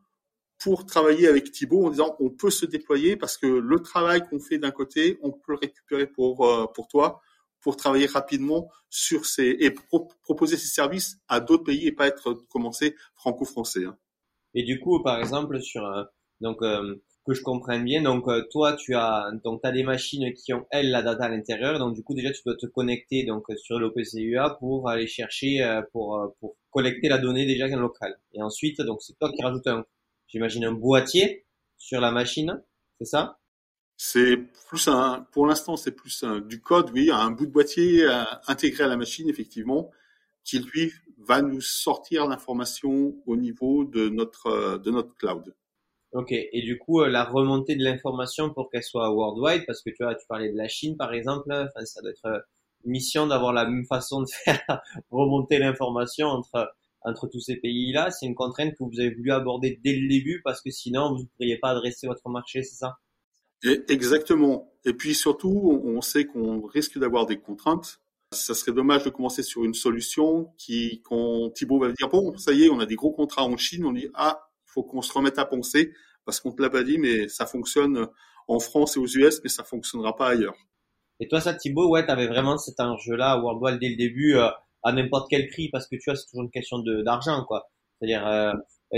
[0.59, 4.41] pour travailler avec Thibaut en disant on peut se déployer parce que le travail qu'on
[4.41, 7.21] fait d'un côté, on peut le récupérer pour euh, pour toi
[7.61, 9.71] pour travailler rapidement sur ces et
[10.23, 13.87] proposer ces services à d'autres pays et pas être commencé franco-français.
[13.87, 13.99] Hein.
[14.57, 16.03] Et du coup, par exemple, sur euh,
[16.41, 20.53] donc euh, que je comprenne bien, donc toi tu as donc as des machines qui
[20.53, 23.45] ont elles la data à l'intérieur, donc du coup déjà tu dois te connecter donc
[23.57, 28.17] sur l'OPCUA pour aller chercher pour pour collecter la donnée déjà en local.
[28.33, 29.85] Et ensuite donc c'est toi qui rajoutes un
[30.29, 31.47] j'imagine un boîtier
[31.79, 32.63] sur la machine,
[32.99, 33.39] c'est ça?
[33.97, 34.37] C'est
[34.69, 38.25] plus un, pour l'instant, c'est plus un, du code, oui, un bout de boîtier euh,
[38.47, 39.91] intégré à la machine, effectivement,
[40.45, 40.93] qui lui
[41.27, 45.55] va nous sortir l'information au niveau de notre euh, de notre cloud.
[46.13, 49.91] Ok, et du coup, euh, la remontée de l'information pour qu'elle soit worldwide, parce que
[49.91, 52.45] tu vois, tu parlais de la Chine, par exemple, enfin, ça doit être
[52.85, 56.75] une mission d'avoir la même façon de faire remonter l'information entre
[57.07, 60.41] entre tous ces pays-là, c'est une contrainte que vous avez voulu aborder dès le début
[60.43, 62.99] parce que sinon vous ne pourriez pas adresser votre marché, c'est ça?
[63.89, 64.73] Exactement.
[64.85, 68.01] Et puis surtout, on sait qu'on risque d'avoir des contraintes.
[68.37, 72.53] Ça serait dommage de commencer sur une solution qui, quand Thibault va dire bon, ça
[72.53, 75.03] y est, on a des gros contrats en Chine, on dit ah, il faut qu'on
[75.03, 75.93] se remette à penser
[76.25, 78.09] parce qu'on te l'a pas dit, mais ça fonctionne
[78.49, 80.57] en France et aux US, mais ça fonctionnera pas ailleurs.
[81.21, 84.37] Et toi, ça, Thibault, ouais, t'avais vraiment cet enjeu-là, Worldwide dès le début.
[84.37, 84.49] Euh,
[84.83, 87.69] à n'importe quel prix parce que tu vois c'est toujours une question d'argent quoi
[87.99, 88.53] c'est à dire euh,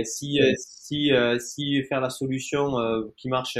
[0.05, 2.74] si euh, si si faire la solution
[3.16, 3.57] qui marche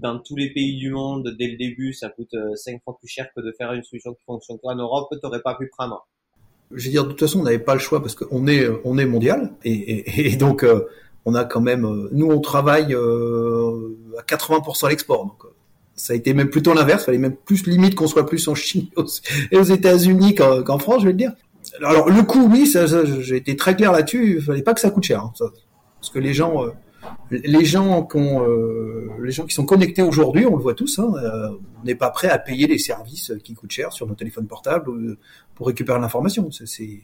[0.00, 3.28] dans tous les pays du monde dès le début ça coûte cinq fois plus cher
[3.34, 6.06] que de faire une solution qui fonctionne en Europe t'aurais pas pu prendre.
[6.72, 8.98] Je veux dire de toute façon on n'avait pas le choix parce qu'on est on
[8.98, 10.66] est mondial et, donc
[11.24, 15.26] on a quand même nous on travaille à 80% à l'export.
[15.26, 15.44] Donc
[15.98, 18.86] ça a été même plutôt l'inverse, fallait même plus limite qu'on soit plus en Chine
[19.50, 21.32] et aux États-Unis qu'en France, je vais le dire.
[21.82, 22.72] Alors le coût, oui,
[23.20, 24.36] j'ai été très clair là-dessus.
[24.36, 25.32] Il fallait pas que ça coûte cher, hein,
[26.00, 26.70] parce que les gens, euh,
[27.30, 31.12] les gens qui euh, les gens qui sont connectés aujourd'hui, on le voit tous, hein,
[31.16, 34.46] euh, on n'est pas prêt à payer les services qui coûtent cher sur nos téléphones
[34.46, 35.16] portables
[35.54, 36.50] pour récupérer l'information.
[36.50, 37.02] C'est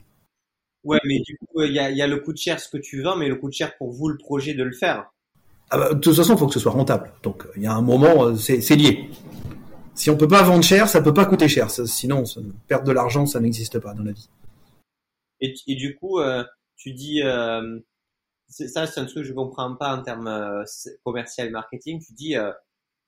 [0.85, 2.77] Ouais, mais du coup, il y a, y a, le coût de cher ce que
[2.77, 5.11] tu vends, mais le coût de cher pour vous le projet de le faire.
[5.71, 7.11] Ah bah, de toute façon, il faut que ce soit rentable.
[7.23, 9.09] Donc, il y a un moment, c'est lié.
[9.95, 11.71] Si on peut pas vendre cher, ça peut pas coûter cher.
[11.71, 12.25] sinon,
[12.69, 14.29] perdre de l'argent, ça n'existe pas dans la vie.
[15.41, 16.45] Et, et du coup, euh,
[16.77, 17.79] tu dis, euh,
[18.49, 20.65] ça c'est un truc que je comprends pas en termes euh,
[21.05, 22.03] commercial marketing.
[22.05, 22.37] Tu dis,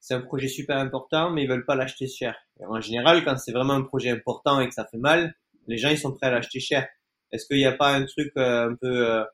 [0.00, 2.36] c'est un projet super important, mais ils veulent pas l'acheter cher.
[2.60, 5.34] en général, quand c'est vraiment un projet important et que ça fait mal,
[5.66, 6.86] les gens ils sont prêts à l'acheter cher.
[7.32, 9.24] Est-ce qu'il n'y a pas un truc un peu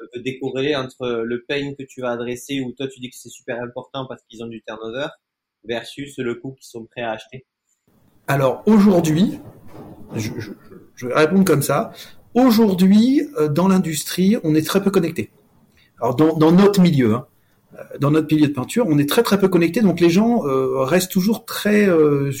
[0.00, 3.16] un peu décorrélé entre le pain que tu vas adresser où toi tu dis que
[3.16, 5.06] c'est super important parce qu'ils ont du turnover
[5.64, 7.46] versus le coût qu'ils sont prêts à acheter?
[8.26, 9.40] Alors aujourd'hui,
[10.14, 10.52] je, je,
[10.94, 11.92] je, vais répondre comme ça.
[12.34, 15.30] Aujourd'hui, euh, dans l'industrie, on est très peu connecté.
[16.00, 17.26] Alors dans, dans notre milieu, hein,
[17.74, 20.46] euh, dans notre milieu de peinture, on est très très peu connecté, donc les gens
[20.46, 21.88] euh, restent toujours très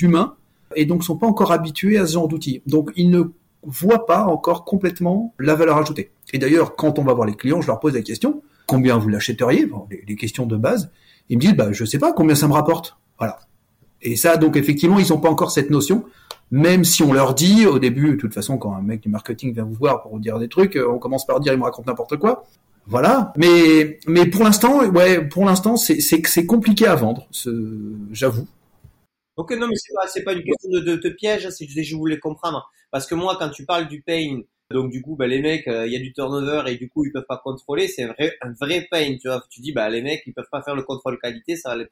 [0.00, 0.34] humains
[0.76, 2.62] et donc sont pas encore habitués à ce genre d'outils.
[2.66, 3.22] Donc ils ne
[3.62, 6.10] voient pas encore complètement la valeur ajoutée.
[6.32, 9.08] Et d'ailleurs, quand on va voir les clients, je leur pose la question combien vous
[9.08, 9.68] l'achèteriez?
[9.90, 10.90] Les, les, questions de base.
[11.28, 12.96] Ils me disent bah je sais pas combien ça me rapporte.
[13.18, 13.38] Voilà.
[14.02, 16.04] Et ça, donc effectivement, ils n'ont pas encore cette notion
[16.50, 19.52] même si on leur dit au début, de toute façon, quand un mec du marketing
[19.52, 21.64] vient vous voir pour vous dire des trucs, euh, on commence par dire il me
[21.64, 22.44] raconte n'importe quoi.
[22.86, 23.32] Voilà.
[23.36, 27.26] Mais mais pour l'instant, ouais, pour l'instant, c'est c'est c'est compliqué à vendre,
[28.12, 28.46] j'avoue.
[29.36, 31.90] Ok, non, mais c'est pas c'est pas une question de, de, de piège, c'est juste
[31.90, 35.26] je voulais comprendre parce que moi, quand tu parles du pain, donc du coup, bah,
[35.26, 37.88] les mecs, euh, il y a du turnover et du coup, ils peuvent pas contrôler.
[37.88, 39.42] C'est vrai, un vrai pain, tu vois.
[39.50, 41.86] Tu dis, bah les mecs, ils peuvent pas faire le contrôle qualité, ça va les.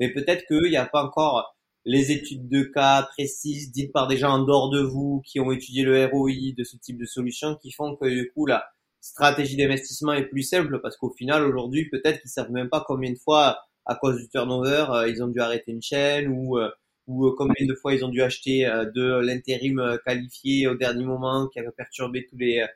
[0.00, 4.16] Mais peut-être qu'il n'y a pas encore les études de cas précises dites par des
[4.18, 7.56] gens en dehors de vous qui ont étudié le ROI de ce type de solution
[7.56, 8.66] qui font que du coup la
[9.00, 13.12] stratégie d'investissement est plus simple parce qu'au final aujourd'hui peut-être qu'ils savent même pas combien
[13.12, 16.70] de fois à cause du turnover euh, ils ont dû arrêter une chaîne ou euh,
[17.06, 21.48] ou euh, combien de fois ils ont dû acheter de l'intérim qualifié au dernier moment
[21.48, 22.66] qui a perturbé tous les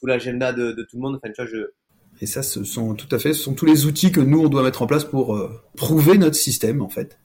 [0.00, 1.16] tout l'agenda de, de, tout le monde.
[1.16, 1.72] Enfin tu vois je
[2.20, 4.48] et ça ce sont tout à fait ce sont tous les outils que nous on
[4.48, 5.38] doit mettre en place pour
[5.76, 7.18] prouver notre système en fait.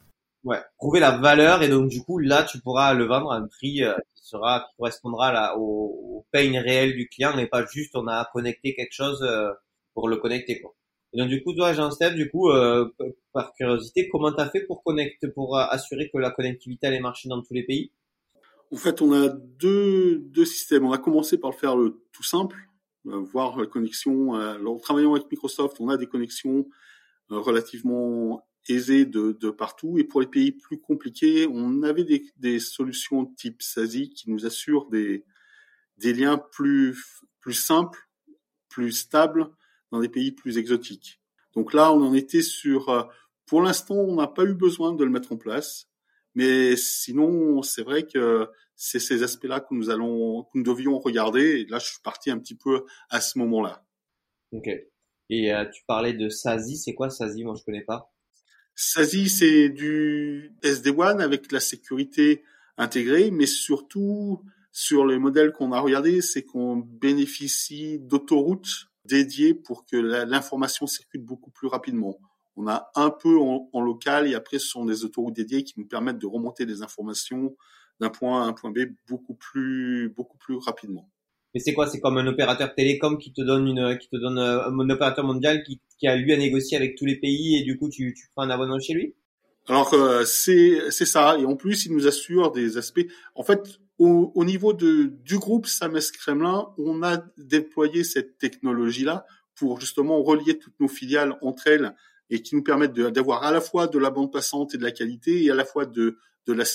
[0.47, 3.47] Ouais, prouver la valeur et donc du coup là tu pourras le vendre à un
[3.47, 3.93] prix euh,
[4.27, 8.29] sera qui correspondra là, au, au pain réel du client et pas juste on a
[8.33, 9.51] connecté quelque chose euh,
[9.93, 10.75] pour le connecter quoi.
[11.13, 12.93] Donc du coup toi Jean-Steph du coup euh,
[13.33, 17.41] par curiosité comment t'as fait pour connecter pour assurer que la connectivité allait marcher dans
[17.41, 17.91] tous les pays?
[18.71, 20.85] En fait on a deux deux systèmes.
[20.85, 22.57] On a commencé par le faire le tout simple,
[23.05, 24.33] voir la connexion.
[24.33, 26.65] en travaillant avec Microsoft on a des connexions
[27.29, 29.97] relativement aisé de, partout.
[29.97, 34.45] Et pour les pays plus compliqués, on avait des, des solutions type SASI qui nous
[34.45, 35.23] assurent des,
[35.97, 36.95] liens plus,
[37.51, 37.99] simples,
[38.69, 39.49] plus stables
[39.91, 41.21] dans des pays plus exotiques.
[41.53, 43.03] Donc là, on en était sur, euh,
[43.45, 45.89] pour l'instant, on n'a pas eu besoin de le mettre en place.
[46.35, 51.61] Mais sinon, c'est vrai que c'est ces aspects-là que nous allons, que nous devions regarder.
[51.61, 53.83] Et là, je suis parti un petit peu à ce moment-là.
[54.51, 54.69] Ok.
[55.29, 56.77] Et euh, tu parlais de SASI.
[56.77, 58.13] C'est quoi SASI Moi, je connais pas.
[58.79, 62.43] SASI, c'est du SD-WAN avec la sécurité
[62.77, 69.83] intégrée, mais surtout sur les modèles qu'on a regardés, c'est qu'on bénéficie d'autoroutes dédiées pour
[69.87, 72.19] que l'information circule beaucoup plus rapidement.
[72.55, 75.73] On a un peu en, en, local et après ce sont des autoroutes dédiées qui
[75.77, 77.57] nous permettent de remonter des informations
[77.99, 81.09] d'un point A à un point B beaucoup plus beaucoup plus rapidement.
[81.57, 81.87] Mais c'est quoi?
[81.87, 85.25] C'est comme un opérateur télécom qui te donne une, qui te donne euh, un opérateur
[85.25, 88.27] mondial qui, a lui à négocier avec tous les pays et du coup tu, tu
[88.35, 89.15] prends un abonnement chez lui?
[89.67, 91.35] Alors euh, c'est c'est ça.
[91.39, 93.07] Et en plus il nous assure des aspects.
[93.33, 99.03] En fait, au, au niveau de du groupe Sames Kremlin, on a déployé cette technologie
[99.03, 101.95] là pour justement relier toutes nos filiales entre elles
[102.29, 104.91] et qui nous permettent d'avoir à la fois de la bande passante et de la
[104.91, 106.65] qualité et à la fois de de la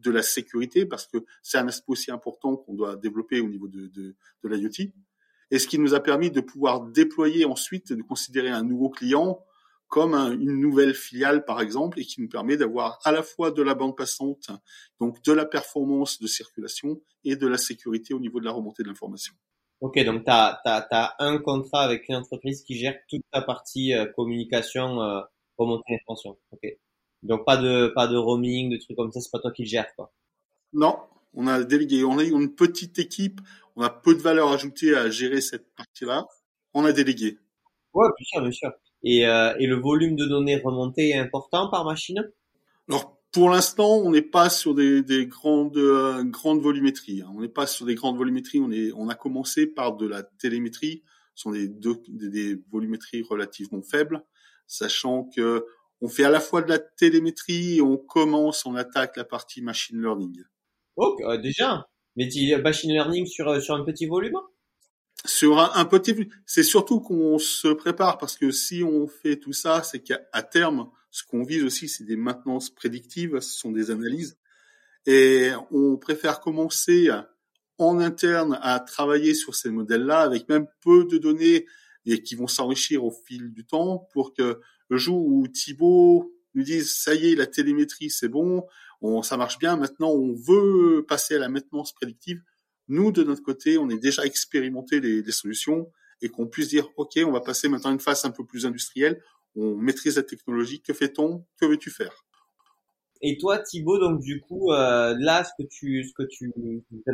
[0.00, 3.68] de la sécurité parce que c'est un aspect aussi important qu'on doit développer au niveau
[3.68, 4.92] de, de, de l'IoT.
[5.50, 9.44] Et ce qui nous a permis de pouvoir déployer ensuite, de considérer un nouveau client
[9.88, 13.62] comme une nouvelle filiale, par exemple, et qui nous permet d'avoir à la fois de
[13.62, 14.50] la bande passante,
[14.98, 18.82] donc de la performance de circulation et de la sécurité au niveau de la remontée
[18.82, 19.34] de l'information.
[19.80, 23.94] Ok, donc tu as, as, un contrat avec une entreprise qui gère toute la partie
[23.94, 25.20] euh, communication, euh,
[25.58, 26.38] remontée d'information.
[26.50, 26.66] Ok.
[27.24, 29.68] Donc pas de pas de roaming, de trucs comme ça, c'est pas toi qui le
[29.68, 30.12] gères quoi.
[30.72, 30.98] Non,
[31.34, 32.04] on a délégué.
[32.04, 33.40] On a une petite équipe,
[33.76, 36.26] on a peu de valeur ajoutée à gérer cette partie-là.
[36.74, 37.38] On a délégué.
[37.94, 38.72] Ouais, bien sûr, bien sûr.
[39.04, 42.30] Et, euh, et le volume de données remontées est important par machine?
[42.88, 47.22] Alors pour l'instant, on n'est pas sur des, des grandes euh, grandes volumétries.
[47.22, 47.32] Hein.
[47.34, 48.60] On n'est pas sur des grandes volumétries.
[48.60, 51.02] On est on a commencé par de la télémétrie.
[51.34, 54.24] Ce sont des, deux, des, des volumétries relativement faibles,
[54.68, 55.66] sachant que
[56.00, 59.62] on fait à la fois de la télémétrie et on commence, on attaque la partie
[59.62, 60.42] machine learning.
[60.96, 62.28] Oh, déjà Mais
[62.62, 64.38] machine learning sur, euh, sur un petit volume?
[65.26, 69.82] Sur un, petit c'est surtout qu'on se prépare parce que si on fait tout ça,
[69.82, 74.36] c'est qu'à terme, ce qu'on vise aussi, c'est des maintenances prédictives, ce sont des analyses.
[75.06, 77.08] Et on préfère commencer
[77.78, 81.66] en interne à travailler sur ces modèles-là avec même peu de données
[82.06, 86.62] et qui vont s'enrichir au fil du temps pour que le jour où Thibaut nous
[86.62, 88.64] dise ça y est, la télémétrie c'est bon,
[89.00, 92.40] on, ça marche bien, maintenant on veut passer à la maintenance prédictive,
[92.88, 95.90] nous de notre côté, on est déjà expérimenté les, solutions
[96.22, 98.66] et qu'on puisse dire ok, on va passer maintenant à une phase un peu plus
[98.66, 99.20] industrielle,
[99.56, 102.24] on maîtrise la technologie, que fait-on, que veux-tu faire?
[103.26, 106.52] Et toi, Thibaut, donc du coup, euh, là, ce que tu, ce tu,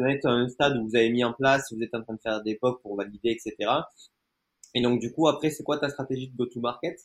[0.09, 2.21] êtes à un stade où vous avez mis en place, vous êtes en train de
[2.21, 3.71] faire des POC pour valider, etc.
[4.75, 6.99] Et donc, du coup, après, c'est quoi ta stratégie de go-to-market?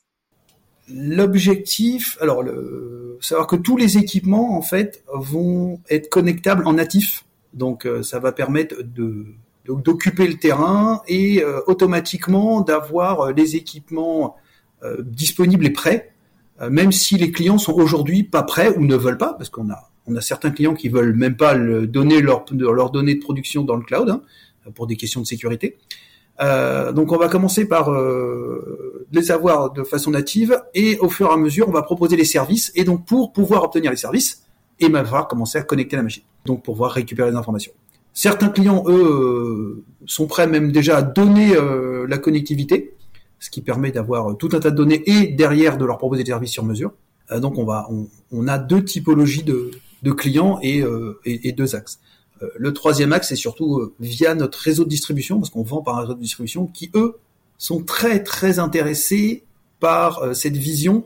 [0.88, 7.26] L'objectif, alors, le, savoir que tous les équipements, en fait, vont être connectables en natif.
[7.54, 9.26] Donc, euh, ça va permettre de
[9.68, 14.36] d'occuper le terrain et euh, automatiquement d'avoir euh, les équipements
[15.00, 16.14] disponibles et prêts,
[16.70, 19.90] même si les clients sont aujourd'hui pas prêts ou ne veulent pas, parce qu'on a
[20.08, 23.64] on a certains clients qui veulent même pas le, donner leur, leurs données de production
[23.64, 24.22] dans le cloud hein,
[24.74, 25.78] pour des questions de sécurité.
[26.42, 31.30] Euh, donc on va commencer par euh, les avoir de façon native et au fur
[31.30, 34.44] et à mesure on va proposer les services et donc pour pouvoir obtenir les services,
[34.80, 37.72] il va falloir commencer à connecter la machine, donc pour pouvoir récupérer les informations.
[38.12, 41.54] Certains clients, eux, euh, sont prêts même déjà à donner
[42.08, 42.96] la connectivité,
[43.40, 46.32] ce qui permet d'avoir tout un tas de données et derrière de leur proposer des
[46.32, 46.94] services sur mesure.
[47.38, 47.90] donc on va,
[48.32, 49.72] on, a deux typologies de,
[50.04, 50.84] de clients et,
[51.26, 52.00] et, et deux axes.
[52.42, 55.82] Euh, le troisième axe, c'est surtout euh, via notre réseau de distribution, parce qu'on vend
[55.82, 57.18] par un réseau de distribution, qui eux
[57.58, 59.44] sont très très intéressés
[59.80, 61.06] par euh, cette vision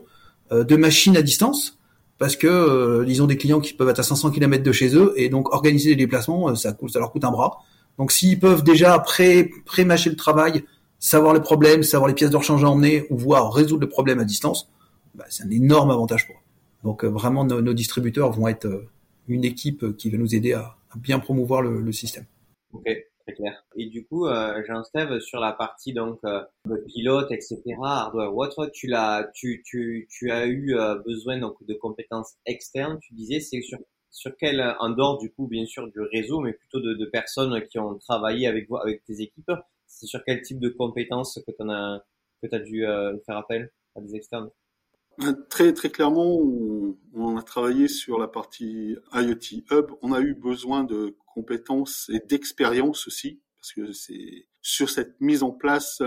[0.52, 1.78] de machine à distance,
[2.18, 5.12] parce que ils ont des clients qui peuvent être à 500 km de chez eux,
[5.14, 7.58] et donc organiser les déplacements, ça, ça leur coûte un bras.
[7.98, 10.64] Donc s'ils peuvent déjà pré pré-mâcher le travail,
[10.98, 14.18] savoir les problèmes, savoir les pièces de rechange à emmener, ou voir résoudre le problème
[14.18, 14.68] à distance,
[15.14, 16.42] bah, c'est un énorme avantage pour eux.
[16.82, 18.86] Donc vraiment, nos, nos distributeurs vont être
[19.28, 22.24] une équipe qui va nous aider à, bien promouvoir le, le, système.
[22.72, 23.64] Ok, très clair.
[23.76, 26.42] Et du coup, euh, Jean-Steve, sur la partie donc euh,
[26.86, 31.74] pilote, etc., hardware what, tu l'as, tu, tu, tu as eu euh, besoin donc de
[31.74, 32.98] compétences externes.
[33.00, 33.78] Tu disais, c'est sur
[34.12, 37.64] sur quel, en dehors du coup, bien sûr, du réseau, mais plutôt de, de personnes
[37.68, 39.52] qui ont travaillé avec vous, avec tes équipes.
[39.86, 42.04] C'est sur quel type de compétences que tu as
[42.42, 44.50] que as dû euh, faire appel à des externes?
[45.50, 46.40] Très très clairement,
[47.12, 49.90] on, a travaillé sur la partie IoT Hub.
[50.00, 55.42] On a eu besoin de compétences et d'expérience aussi, parce que c'est sur cette mise
[55.42, 56.02] en place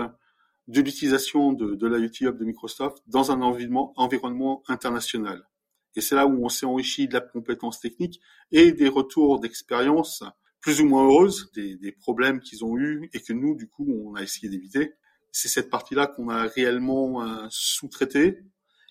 [0.66, 5.48] de l'utilisation de, l'IoT Hub de Microsoft dans un environnement, international.
[5.94, 10.24] Et c'est là où on s'est enrichi de la compétence technique et des retours d'expérience
[10.60, 14.16] plus ou moins heureuses, des, problèmes qu'ils ont eus et que nous, du coup, on
[14.16, 14.94] a essayé d'éviter.
[15.30, 18.40] C'est cette partie-là qu'on a réellement euh, sous-traité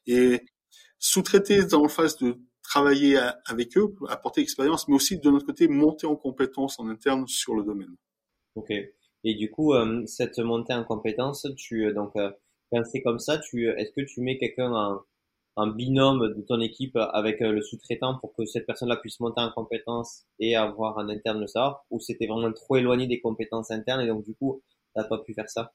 [0.08, 0.42] et
[1.00, 5.68] sous-traité dans le phase de travailler avec eux, apporter expérience, mais aussi de notre côté
[5.68, 7.96] monter en compétence en interne sur le domaine.
[8.56, 8.72] Ok.
[9.24, 12.32] Et du coup, euh, cette montée en compétence, tu euh, donc euh,
[12.72, 15.02] quand c'est comme ça, tu est-ce que tu mets quelqu'un en,
[15.56, 19.52] en, binôme de ton équipe avec le sous-traitant pour que cette personne-là puisse monter en
[19.52, 24.02] compétence et avoir un interne le savoir, ou c'était vraiment trop éloigné des compétences internes
[24.02, 24.62] et donc du coup,
[24.96, 25.74] t'as pas pu faire ça?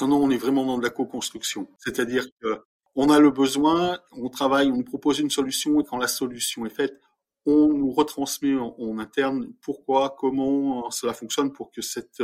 [0.00, 1.68] Non, non, on est vraiment dans de la co-construction.
[1.78, 2.60] C'est-à-dire que
[2.96, 6.66] on a le besoin, on travaille, on nous propose une solution et quand la solution
[6.66, 7.00] est faite,
[7.44, 12.22] on nous retransmet en, interne pourquoi, comment cela fonctionne pour que cette,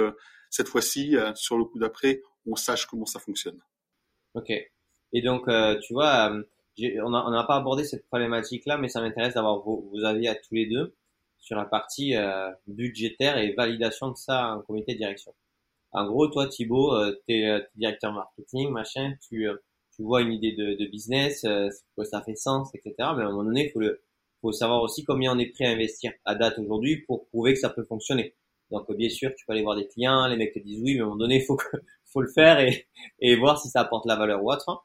[0.52, 3.58] cette fois-ci, euh, sur le coup d'après, on sache comment ça fonctionne.
[4.34, 4.50] Ok.
[4.50, 6.42] Et donc, euh, tu vois, euh,
[7.04, 10.66] on n'a pas abordé cette problématique-là, mais ça m'intéresse d'avoir vos, avis à tous les
[10.66, 10.94] deux
[11.38, 12.14] sur la partie
[12.68, 15.34] budgétaire et validation de ça en comité de direction.
[15.90, 16.94] En gros, toi, Thibaut,
[17.26, 19.48] tu es, directeur marketing, machin, tu
[19.96, 21.68] tu vois une idée de, de business, euh,
[22.04, 22.94] ça fait sens, etc.
[22.98, 24.02] Mais à un moment donné, faut, le,
[24.40, 27.60] faut savoir aussi combien on est prêt à investir à date aujourd'hui pour prouver que
[27.60, 28.34] ça peut fonctionner.
[28.70, 31.00] Donc bien sûr, tu peux aller voir des clients, les mecs te disent oui, mais
[31.00, 31.58] à un moment donné, faut,
[32.06, 32.88] faut le faire et,
[33.20, 34.84] et voir si ça apporte la valeur ou autre.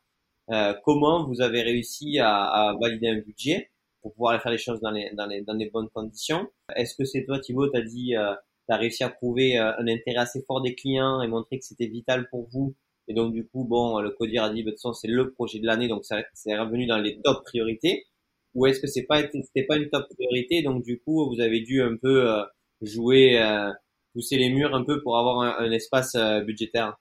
[0.50, 4.80] Euh, comment vous avez réussi à, à, valider un budget pour pouvoir faire les choses
[4.80, 6.48] dans les, dans les, dans les bonnes conditions?
[6.76, 8.34] Est-ce que c'est toi, Thibaut, tu as dit, euh,
[8.68, 11.66] tu as réussi à prouver euh, un intérêt assez fort des clients et montrer que
[11.66, 12.76] c'était vital pour vous
[13.08, 15.66] et donc, du coup, bon, le codir a dit, de toute c'est le projet de
[15.66, 16.04] l'année, donc
[16.34, 18.06] c'est revenu dans les top priorités.
[18.54, 21.62] Ou est-ce que c'est pas, c'était pas une top priorité, donc du coup, vous avez
[21.62, 22.42] dû un peu euh,
[22.82, 23.72] jouer, euh,
[24.14, 26.98] pousser les murs un peu pour avoir un, espace euh, budgétaire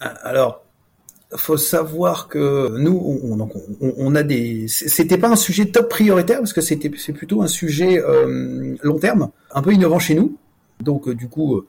[0.00, 0.62] Alors,
[1.36, 3.50] faut savoir que nous, on, on,
[3.80, 7.48] on a des, c'était pas un sujet top prioritaire parce que c'était, c'est plutôt un
[7.48, 8.00] sujet
[8.82, 10.36] long terme, un peu innovant chez nous.
[10.80, 11.64] Donc, du coup,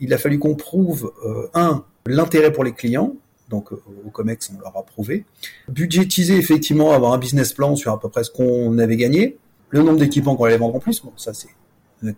[0.00, 1.12] il a fallu qu'on prouve
[1.54, 3.14] un l'intérêt pour les clients,
[3.48, 5.24] donc euh, au COMEX on leur a prouvé,
[5.68, 9.36] budgétiser effectivement, avoir un business plan sur à peu près ce qu'on avait gagné,
[9.70, 11.48] le nombre d'équipements qu'on allait vendre en plus, bon ça c'est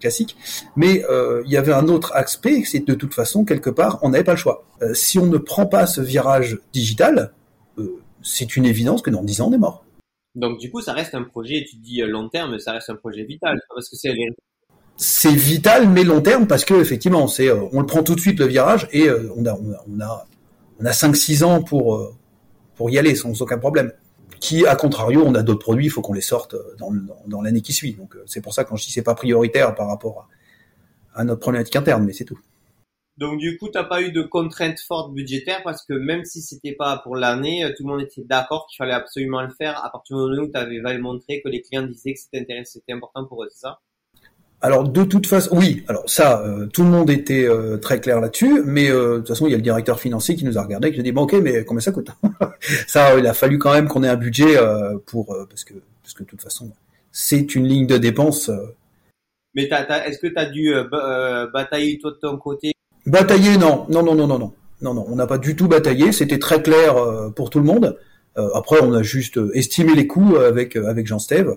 [0.00, 0.36] classique,
[0.76, 4.10] mais euh, il y avait un autre aspect, c'est de toute façon quelque part on
[4.10, 4.64] n'avait pas le choix.
[4.82, 7.32] Euh, si on ne prend pas ce virage digital,
[8.22, 9.84] c'est une évidence que dans 10 ans on est mort.
[10.34, 13.24] Donc du coup ça reste un projet, tu dis long terme, ça reste un projet
[13.24, 14.12] vital, parce que c'est
[14.98, 18.20] c'est vital mais long terme parce que effectivement c'est euh, on le prend tout de
[18.20, 20.26] suite le virage et euh, on a on a
[20.80, 22.12] on a 5 6 ans pour euh,
[22.74, 23.92] pour y aller sans aucun problème.
[24.40, 26.92] Qui à contrario, on a d'autres produits, il faut qu'on les sorte dans,
[27.26, 27.94] dans, l'année qui suit.
[27.94, 30.28] Donc c'est pour ça quand je dis c'est pas prioritaire par rapport
[31.14, 32.38] à, notre problématique interne, mais c'est tout.
[33.16, 36.40] Donc du coup, tu n'as pas eu de contraintes fortes budgétaires parce que même si
[36.40, 39.90] c'était pas pour l'année, tout le monde était d'accord qu'il fallait absolument le faire à
[39.90, 43.26] partir du moment où tu avais montré que les clients disaient que c'était c'était important
[43.26, 43.80] pour eux, c'est ça?
[44.60, 45.84] Alors de toute façon, oui.
[45.86, 49.28] Alors ça, euh, tout le monde était euh, très clair là-dessus, mais euh, de toute
[49.28, 51.12] façon, il y a le directeur financier qui nous a regardé, qui nous a dit
[51.12, 52.10] bon, ok, mais combien ça coûte
[52.88, 54.56] Ça, il a fallu quand même qu'on ait un budget
[55.06, 56.72] pour parce que parce que de toute façon,
[57.12, 58.50] c'est une ligne de dépenses.
[59.54, 60.74] Mais est-ce que tu as dû
[61.52, 62.72] batailler toi de ton côté?
[63.06, 64.52] Batailler, non, non, non, non, non, non,
[64.82, 65.06] non, non.
[65.08, 66.10] On n'a pas du tout bataillé.
[66.12, 66.96] C'était très clair
[67.36, 67.96] pour tout le monde.
[68.54, 71.56] après, on a juste estimé les coûts avec avec Jean Steve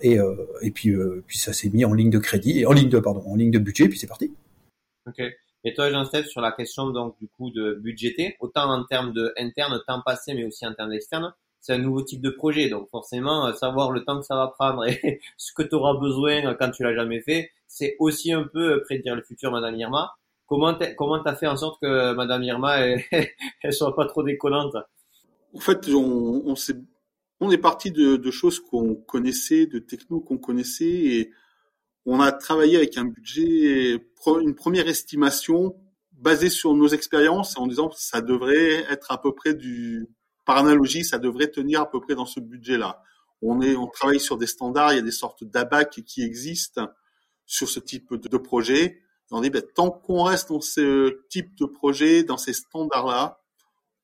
[0.00, 2.88] et, euh, et puis, euh, puis ça s'est mis en ligne de crédit, en ligne
[2.88, 4.34] de pardon, en ligne de budget, puis c'est parti.
[5.06, 5.22] Ok.
[5.64, 9.32] Et toi, Jean-Steph, sur la question donc du coup de budgéter, autant en termes de
[9.38, 12.68] interne, temps passé, mais aussi en termes externe, c'est un nouveau type de projet.
[12.68, 15.98] Donc forcément, euh, savoir le temps que ça va prendre et ce que tu auras
[15.98, 20.12] besoin quand tu l'as jamais fait, c'est aussi un peu prédire le futur, Madame Irma.
[20.46, 23.02] Comment comment t'as fait en sorte que Madame Irma elle,
[23.62, 24.76] elle soit pas trop déconnante?
[25.54, 26.76] En fait, on, on s'est
[27.40, 31.32] on est parti de, de choses qu'on connaissait, de technos qu'on connaissait, et
[32.06, 34.00] on a travaillé avec un budget,
[34.40, 35.76] une première estimation
[36.12, 40.08] basée sur nos expériences, en disant que ça devrait être à peu près du,
[40.46, 43.02] par analogie, ça devrait tenir à peu près dans ce budget-là.
[43.42, 46.88] On est, on travaille sur des standards, il y a des sortes d'abac qui existent
[47.44, 49.02] sur ce type de, projet.
[49.30, 53.40] on dit, ben, tant qu'on reste dans ce type de projet, dans ces standards-là,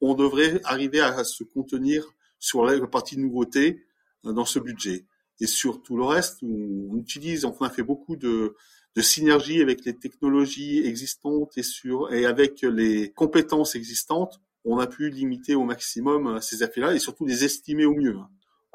[0.01, 2.05] on devrait arriver à se contenir
[2.43, 3.87] sur la partie nouveauté
[4.27, 5.07] euh, dans ce budget.
[5.41, 8.57] Et sur tout le reste, on utilise, on a fait beaucoup de,
[8.97, 14.87] de synergie avec les technologies existantes et sur et avec les compétences existantes, on a
[14.87, 18.19] pu limiter au maximum euh, ces effets-là et surtout les estimer au mieux.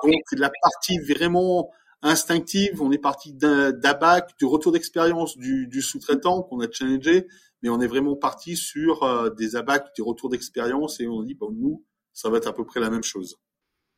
[0.04, 1.70] Donc la partie vraiment
[2.02, 7.28] instinctive, on est parti d'abac, du retour d'expérience du, du sous-traitant qu'on a challengé,
[7.62, 11.34] mais on est vraiment parti sur euh, des abacs, des retours d'expérience et on dit
[11.34, 13.38] bon nous ça va être à peu près la même chose.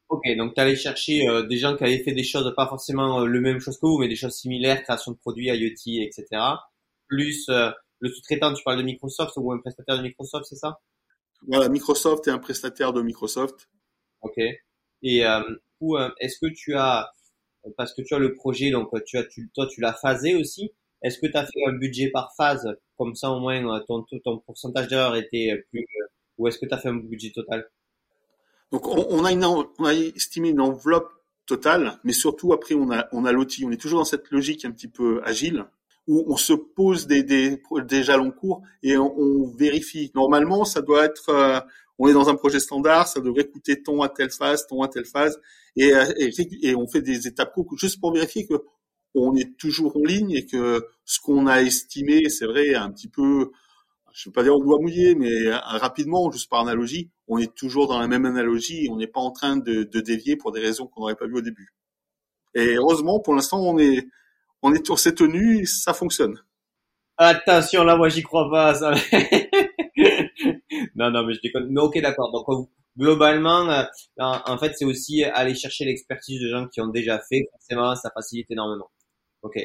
[0.09, 3.21] Ok, donc tu allais chercher euh, des gens qui avaient fait des choses, pas forcément
[3.21, 6.25] euh, le même chose que vous, mais des choses similaires, création de produits, IoT, etc.
[7.07, 10.79] Plus euh, le sous-traitant, tu parles de Microsoft ou un prestataire de Microsoft, c'est ça?
[11.47, 13.69] Voilà, Microsoft est un prestataire de Microsoft.
[14.21, 14.39] Ok.
[15.03, 15.23] Et
[15.79, 17.09] ou est-ce que tu as,
[17.77, 20.71] parce que tu as le projet, donc tu as, tu, toi tu l'as phasé aussi.
[21.03, 24.39] Est-ce que tu as fait un budget par phase, comme ça au moins ton, ton
[24.39, 25.85] pourcentage d'erreur était plus,
[26.37, 27.65] ou est-ce que tu as fait un budget total?
[28.71, 31.11] Donc on, a une, on a estimé une enveloppe
[31.45, 33.65] totale, mais surtout après on a on a l'outil.
[33.65, 35.65] On est toujours dans cette logique un petit peu agile
[36.07, 40.11] où on se pose des, des, des jalons courts et on, vérifie.
[40.15, 41.59] Normalement, ça doit être, euh,
[41.99, 44.87] on est dans un projet standard, ça devrait coûter tant à telle phase, tant à
[44.87, 45.39] telle phase,
[45.75, 46.31] et, et,
[46.63, 48.55] et on fait des étapes courtes juste pour vérifier que
[49.13, 53.07] on est toujours en ligne et que ce qu'on a estimé, c'est vrai, un petit
[53.07, 53.51] peu
[54.13, 57.37] je ne veux pas dire on doit mouiller, mais euh, rapidement, juste par analogie, on
[57.37, 60.59] est toujours dans la même analogie on n'est pas en train de, dévier pour des
[60.59, 61.73] raisons qu'on n'aurait pas vues au début.
[62.55, 64.07] Et heureusement, pour l'instant, on est,
[64.61, 66.41] on est sur ces tenues ça fonctionne.
[67.17, 68.79] Attention, là, moi, j'y crois pas,
[70.95, 71.67] non, non, mais je déconne.
[71.69, 72.31] Mais ok, d'accord.
[72.31, 73.83] Donc, globalement, euh,
[74.17, 77.47] en, fait, c'est aussi aller chercher l'expertise de gens qui ont déjà fait.
[77.51, 78.89] Forcément, ça facilite énormément.
[79.41, 79.57] Ok.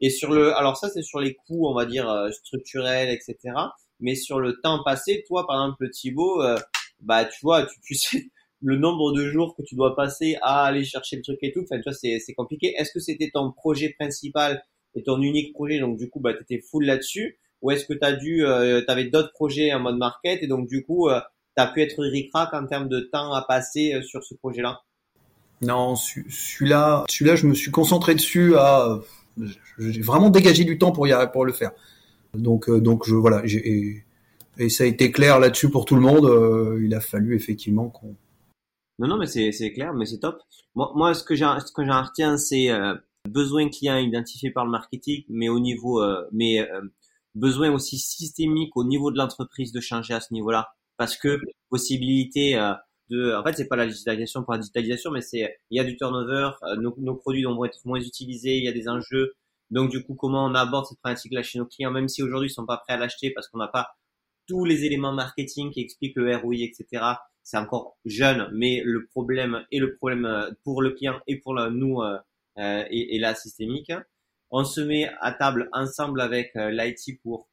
[0.00, 3.54] Et sur le, alors ça c'est sur les coûts, on va dire euh, structurels, etc.
[4.00, 6.56] Mais sur le temps passé, toi par exemple Thibaut, euh,
[7.00, 8.30] bah tu vois, tu, sais
[8.62, 11.60] le nombre de jours que tu dois passer à aller chercher le truc et tout.
[11.62, 12.74] Enfin, tu vois, c'est c'est compliqué.
[12.76, 14.62] Est-ce que c'était ton projet principal
[14.94, 18.12] et ton unique projet, donc du coup bah t'étais full là-dessus, ou est-ce que t'as
[18.12, 21.20] dû, euh, t'avais d'autres projets en mode market et donc du coup euh,
[21.54, 24.80] t'as pu être ric-rac en termes de temps à passer euh, sur ce projet-là?
[25.62, 28.98] Non, celui-là, celui-là, je me suis concentré dessus à
[29.78, 31.72] j'ai vraiment dégagé du temps pour y pour le faire.
[32.34, 34.04] Donc euh, donc je voilà, et,
[34.68, 36.26] ça a été clair là-dessus pour tout le monde.
[36.26, 38.14] Euh, il a fallu effectivement qu'on.
[38.98, 40.38] Non non mais c'est clair, mais c'est top.
[40.74, 42.94] Moi moi ce que j'ai ce que j'en retiens c'est euh,
[43.28, 46.02] besoin client identifié par le marketing, mais au niveau
[46.32, 46.68] mais
[47.34, 52.56] besoin aussi systémique au niveau de l'entreprise de changer à ce niveau-là parce que possibilité
[53.12, 55.96] en fait, c'est pas la digitalisation pour la digitalisation, mais c'est, il y a du
[55.96, 59.34] turnover, euh, nos, produits vont être moins utilisés, il y a des enjeux.
[59.70, 62.52] Donc, du coup, comment on aborde cette problématique-là chez nos clients, même si aujourd'hui ils
[62.52, 63.90] sont pas prêts à l'acheter parce qu'on n'a pas
[64.50, 67.04] tous les éléments marketing qui expliquent le ROI, etc.
[67.44, 71.54] C'est encore jeune, mais le problème et le problème euh, pour le client et pour
[71.54, 72.18] nous euh,
[72.58, 73.92] euh, est, est là systémique.
[74.50, 77.48] On se met à table ensemble avec l'IT pour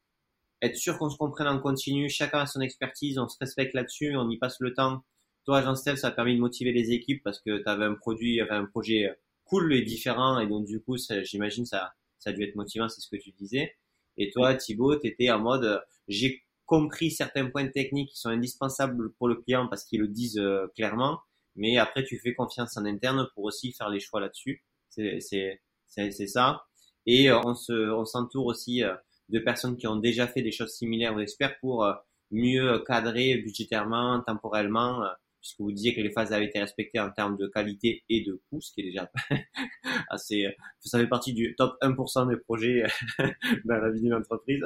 [0.64, 4.16] être sûr qu'on se comprenne en continu, chacun a son expertise, on se respecte là-dessus,
[4.18, 5.04] on y passe le temps
[5.48, 7.94] toi, Jean Steph, ça a permis de motiver les équipes parce que tu avais un
[7.94, 12.44] produit, un projet cool et différent et donc du coup, j'imagine ça, ça a dû
[12.44, 13.74] être motivant, c'est ce que tu disais.
[14.18, 19.14] Et toi, Thibaut, tu étais en mode, j'ai compris certains points techniques qui sont indispensables
[19.14, 21.22] pour le client parce qu'ils le disent euh, clairement,
[21.56, 24.66] mais après tu fais confiance en interne pour aussi faire les choix là-dessus.
[24.90, 26.66] C'est ça.
[27.06, 28.94] Et euh, on se on s'entoure aussi euh,
[29.30, 31.88] de personnes qui ont déjà fait des choses similaires aux experts pour
[32.32, 35.06] mieux cadrer budgétairement, temporellement
[35.48, 38.42] puisque vous disiez que les phases avaient été respectées en termes de qualité et de
[38.50, 39.10] coût, ce qui est déjà
[40.10, 40.46] assez,
[40.82, 42.84] ça fait partie du top 1% des projets
[43.66, 44.66] dans la vie d'une entreprise.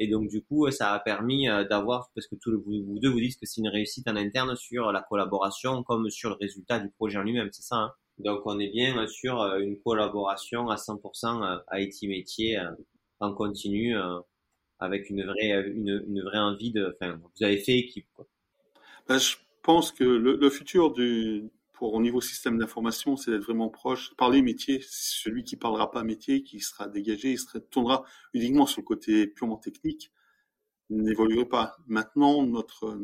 [0.00, 3.20] Et donc, du coup, ça a permis euh, d'avoir, parce que tous vous, deux vous
[3.20, 6.90] dites que c'est une réussite en interne sur la collaboration comme sur le résultat du
[6.90, 7.92] projet en lui-même, c'est ça, hein?
[8.18, 12.58] Donc on est bien sur euh, une collaboration à 100% IT euh, métier
[13.20, 13.94] en continu
[14.78, 18.26] avec une vraie envie de enfin vous avez fait équipe quoi.
[19.06, 19.18] Ben,
[19.66, 20.94] pense que le, futur
[21.72, 24.80] pour au niveau système d'information, c'est d'être vraiment proche, parler métier.
[24.88, 29.26] Celui qui parlera pas métier, qui sera dégagé, il se tournera uniquement sur le côté
[29.26, 30.12] purement technique,
[30.88, 31.76] n'évoluerait pas.
[31.88, 32.96] Maintenant, notre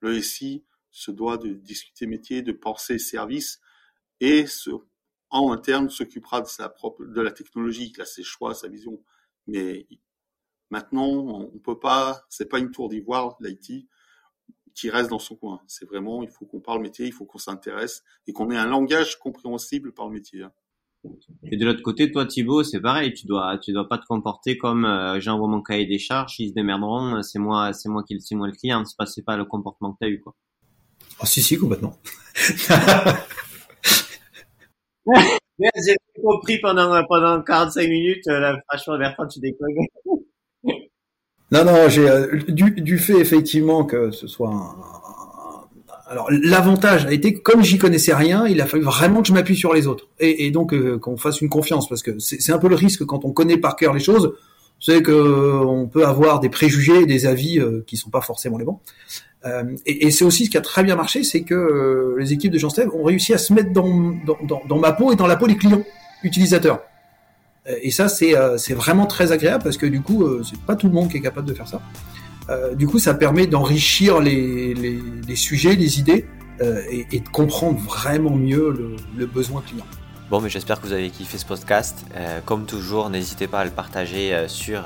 [0.00, 3.60] le SI se doit de discuter métier, de penser service
[4.20, 4.44] et
[5.30, 9.02] en interne s'occupera de sa propre de la technologie, il a ses choix, sa vision.
[9.48, 9.88] Mais
[10.70, 13.88] maintenant, on peut pas, c'est pas une tour d'ivoire l'IT
[14.74, 15.60] qui reste dans son coin.
[15.66, 18.66] C'est vraiment, il faut qu'on parle métier, il faut qu'on s'intéresse et qu'on ait un
[18.66, 20.42] langage compréhensible par le métier.
[20.42, 20.52] Hein.
[21.50, 24.56] Et de l'autre côté, toi Thibaut, c'est pareil, tu dois, tu dois pas te comporter
[24.56, 28.18] comme euh, j'envoie mon cahier des charges, ils se démerderont, c'est moi, c'est moi qui,
[28.20, 30.34] c'est moi le client, c'est pas, c'est pas le comportement que t'as eu quoi.
[31.20, 31.98] Ah si si complètement.
[35.58, 39.74] J'ai compris pendant pendant 45 minutes, euh, la franchement Bertrand, tu déconnes.
[41.54, 44.76] Non, non, j'ai euh, du, du, fait effectivement que ce soit
[46.08, 49.54] alors l'avantage a été comme j'y connaissais rien, il a fallu vraiment que je m'appuie
[49.54, 52.74] sur les autres et, donc qu'on fasse une confiance parce que c'est un peu le
[52.74, 54.34] risque quand on connaît par cœur les choses,
[54.80, 58.64] c'est que on peut avoir des préjugés, et des avis qui sont pas forcément les
[58.64, 58.80] bons.
[59.86, 62.58] et, et c'est aussi ce qui a très bien marché, c'est que les équipes de
[62.58, 65.36] Jean Steve ont réussi à se mettre dans, dans, dans ma peau et dans la
[65.36, 65.84] peau des clients
[66.24, 66.80] utilisateurs.
[67.66, 70.86] Et ça, euh, c'est vraiment très agréable parce que du coup, euh, c'est pas tout
[70.86, 71.80] le monde qui est capable de faire ça.
[72.50, 76.26] Euh, du coup, ça permet d'enrichir les, les, sujets, les idées
[76.60, 79.86] et, de comprendre vraiment mieux le, besoin client.
[80.30, 82.04] Bon, mais j'espère que vous avez kiffé ce podcast.
[82.44, 84.82] comme toujours, n'hésitez pas à le partager sur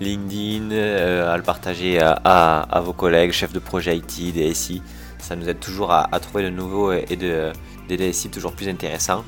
[0.00, 4.82] LinkedIn, à le partager à, vos collègues, chefs de projet IT, DSI.
[5.18, 7.50] Ça nous aide toujours à, à trouver de nouveaux et de,
[7.88, 9.24] des DSI toujours plus intéressants.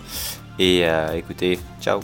[0.61, 0.85] Et
[1.17, 2.01] écoutez, ciao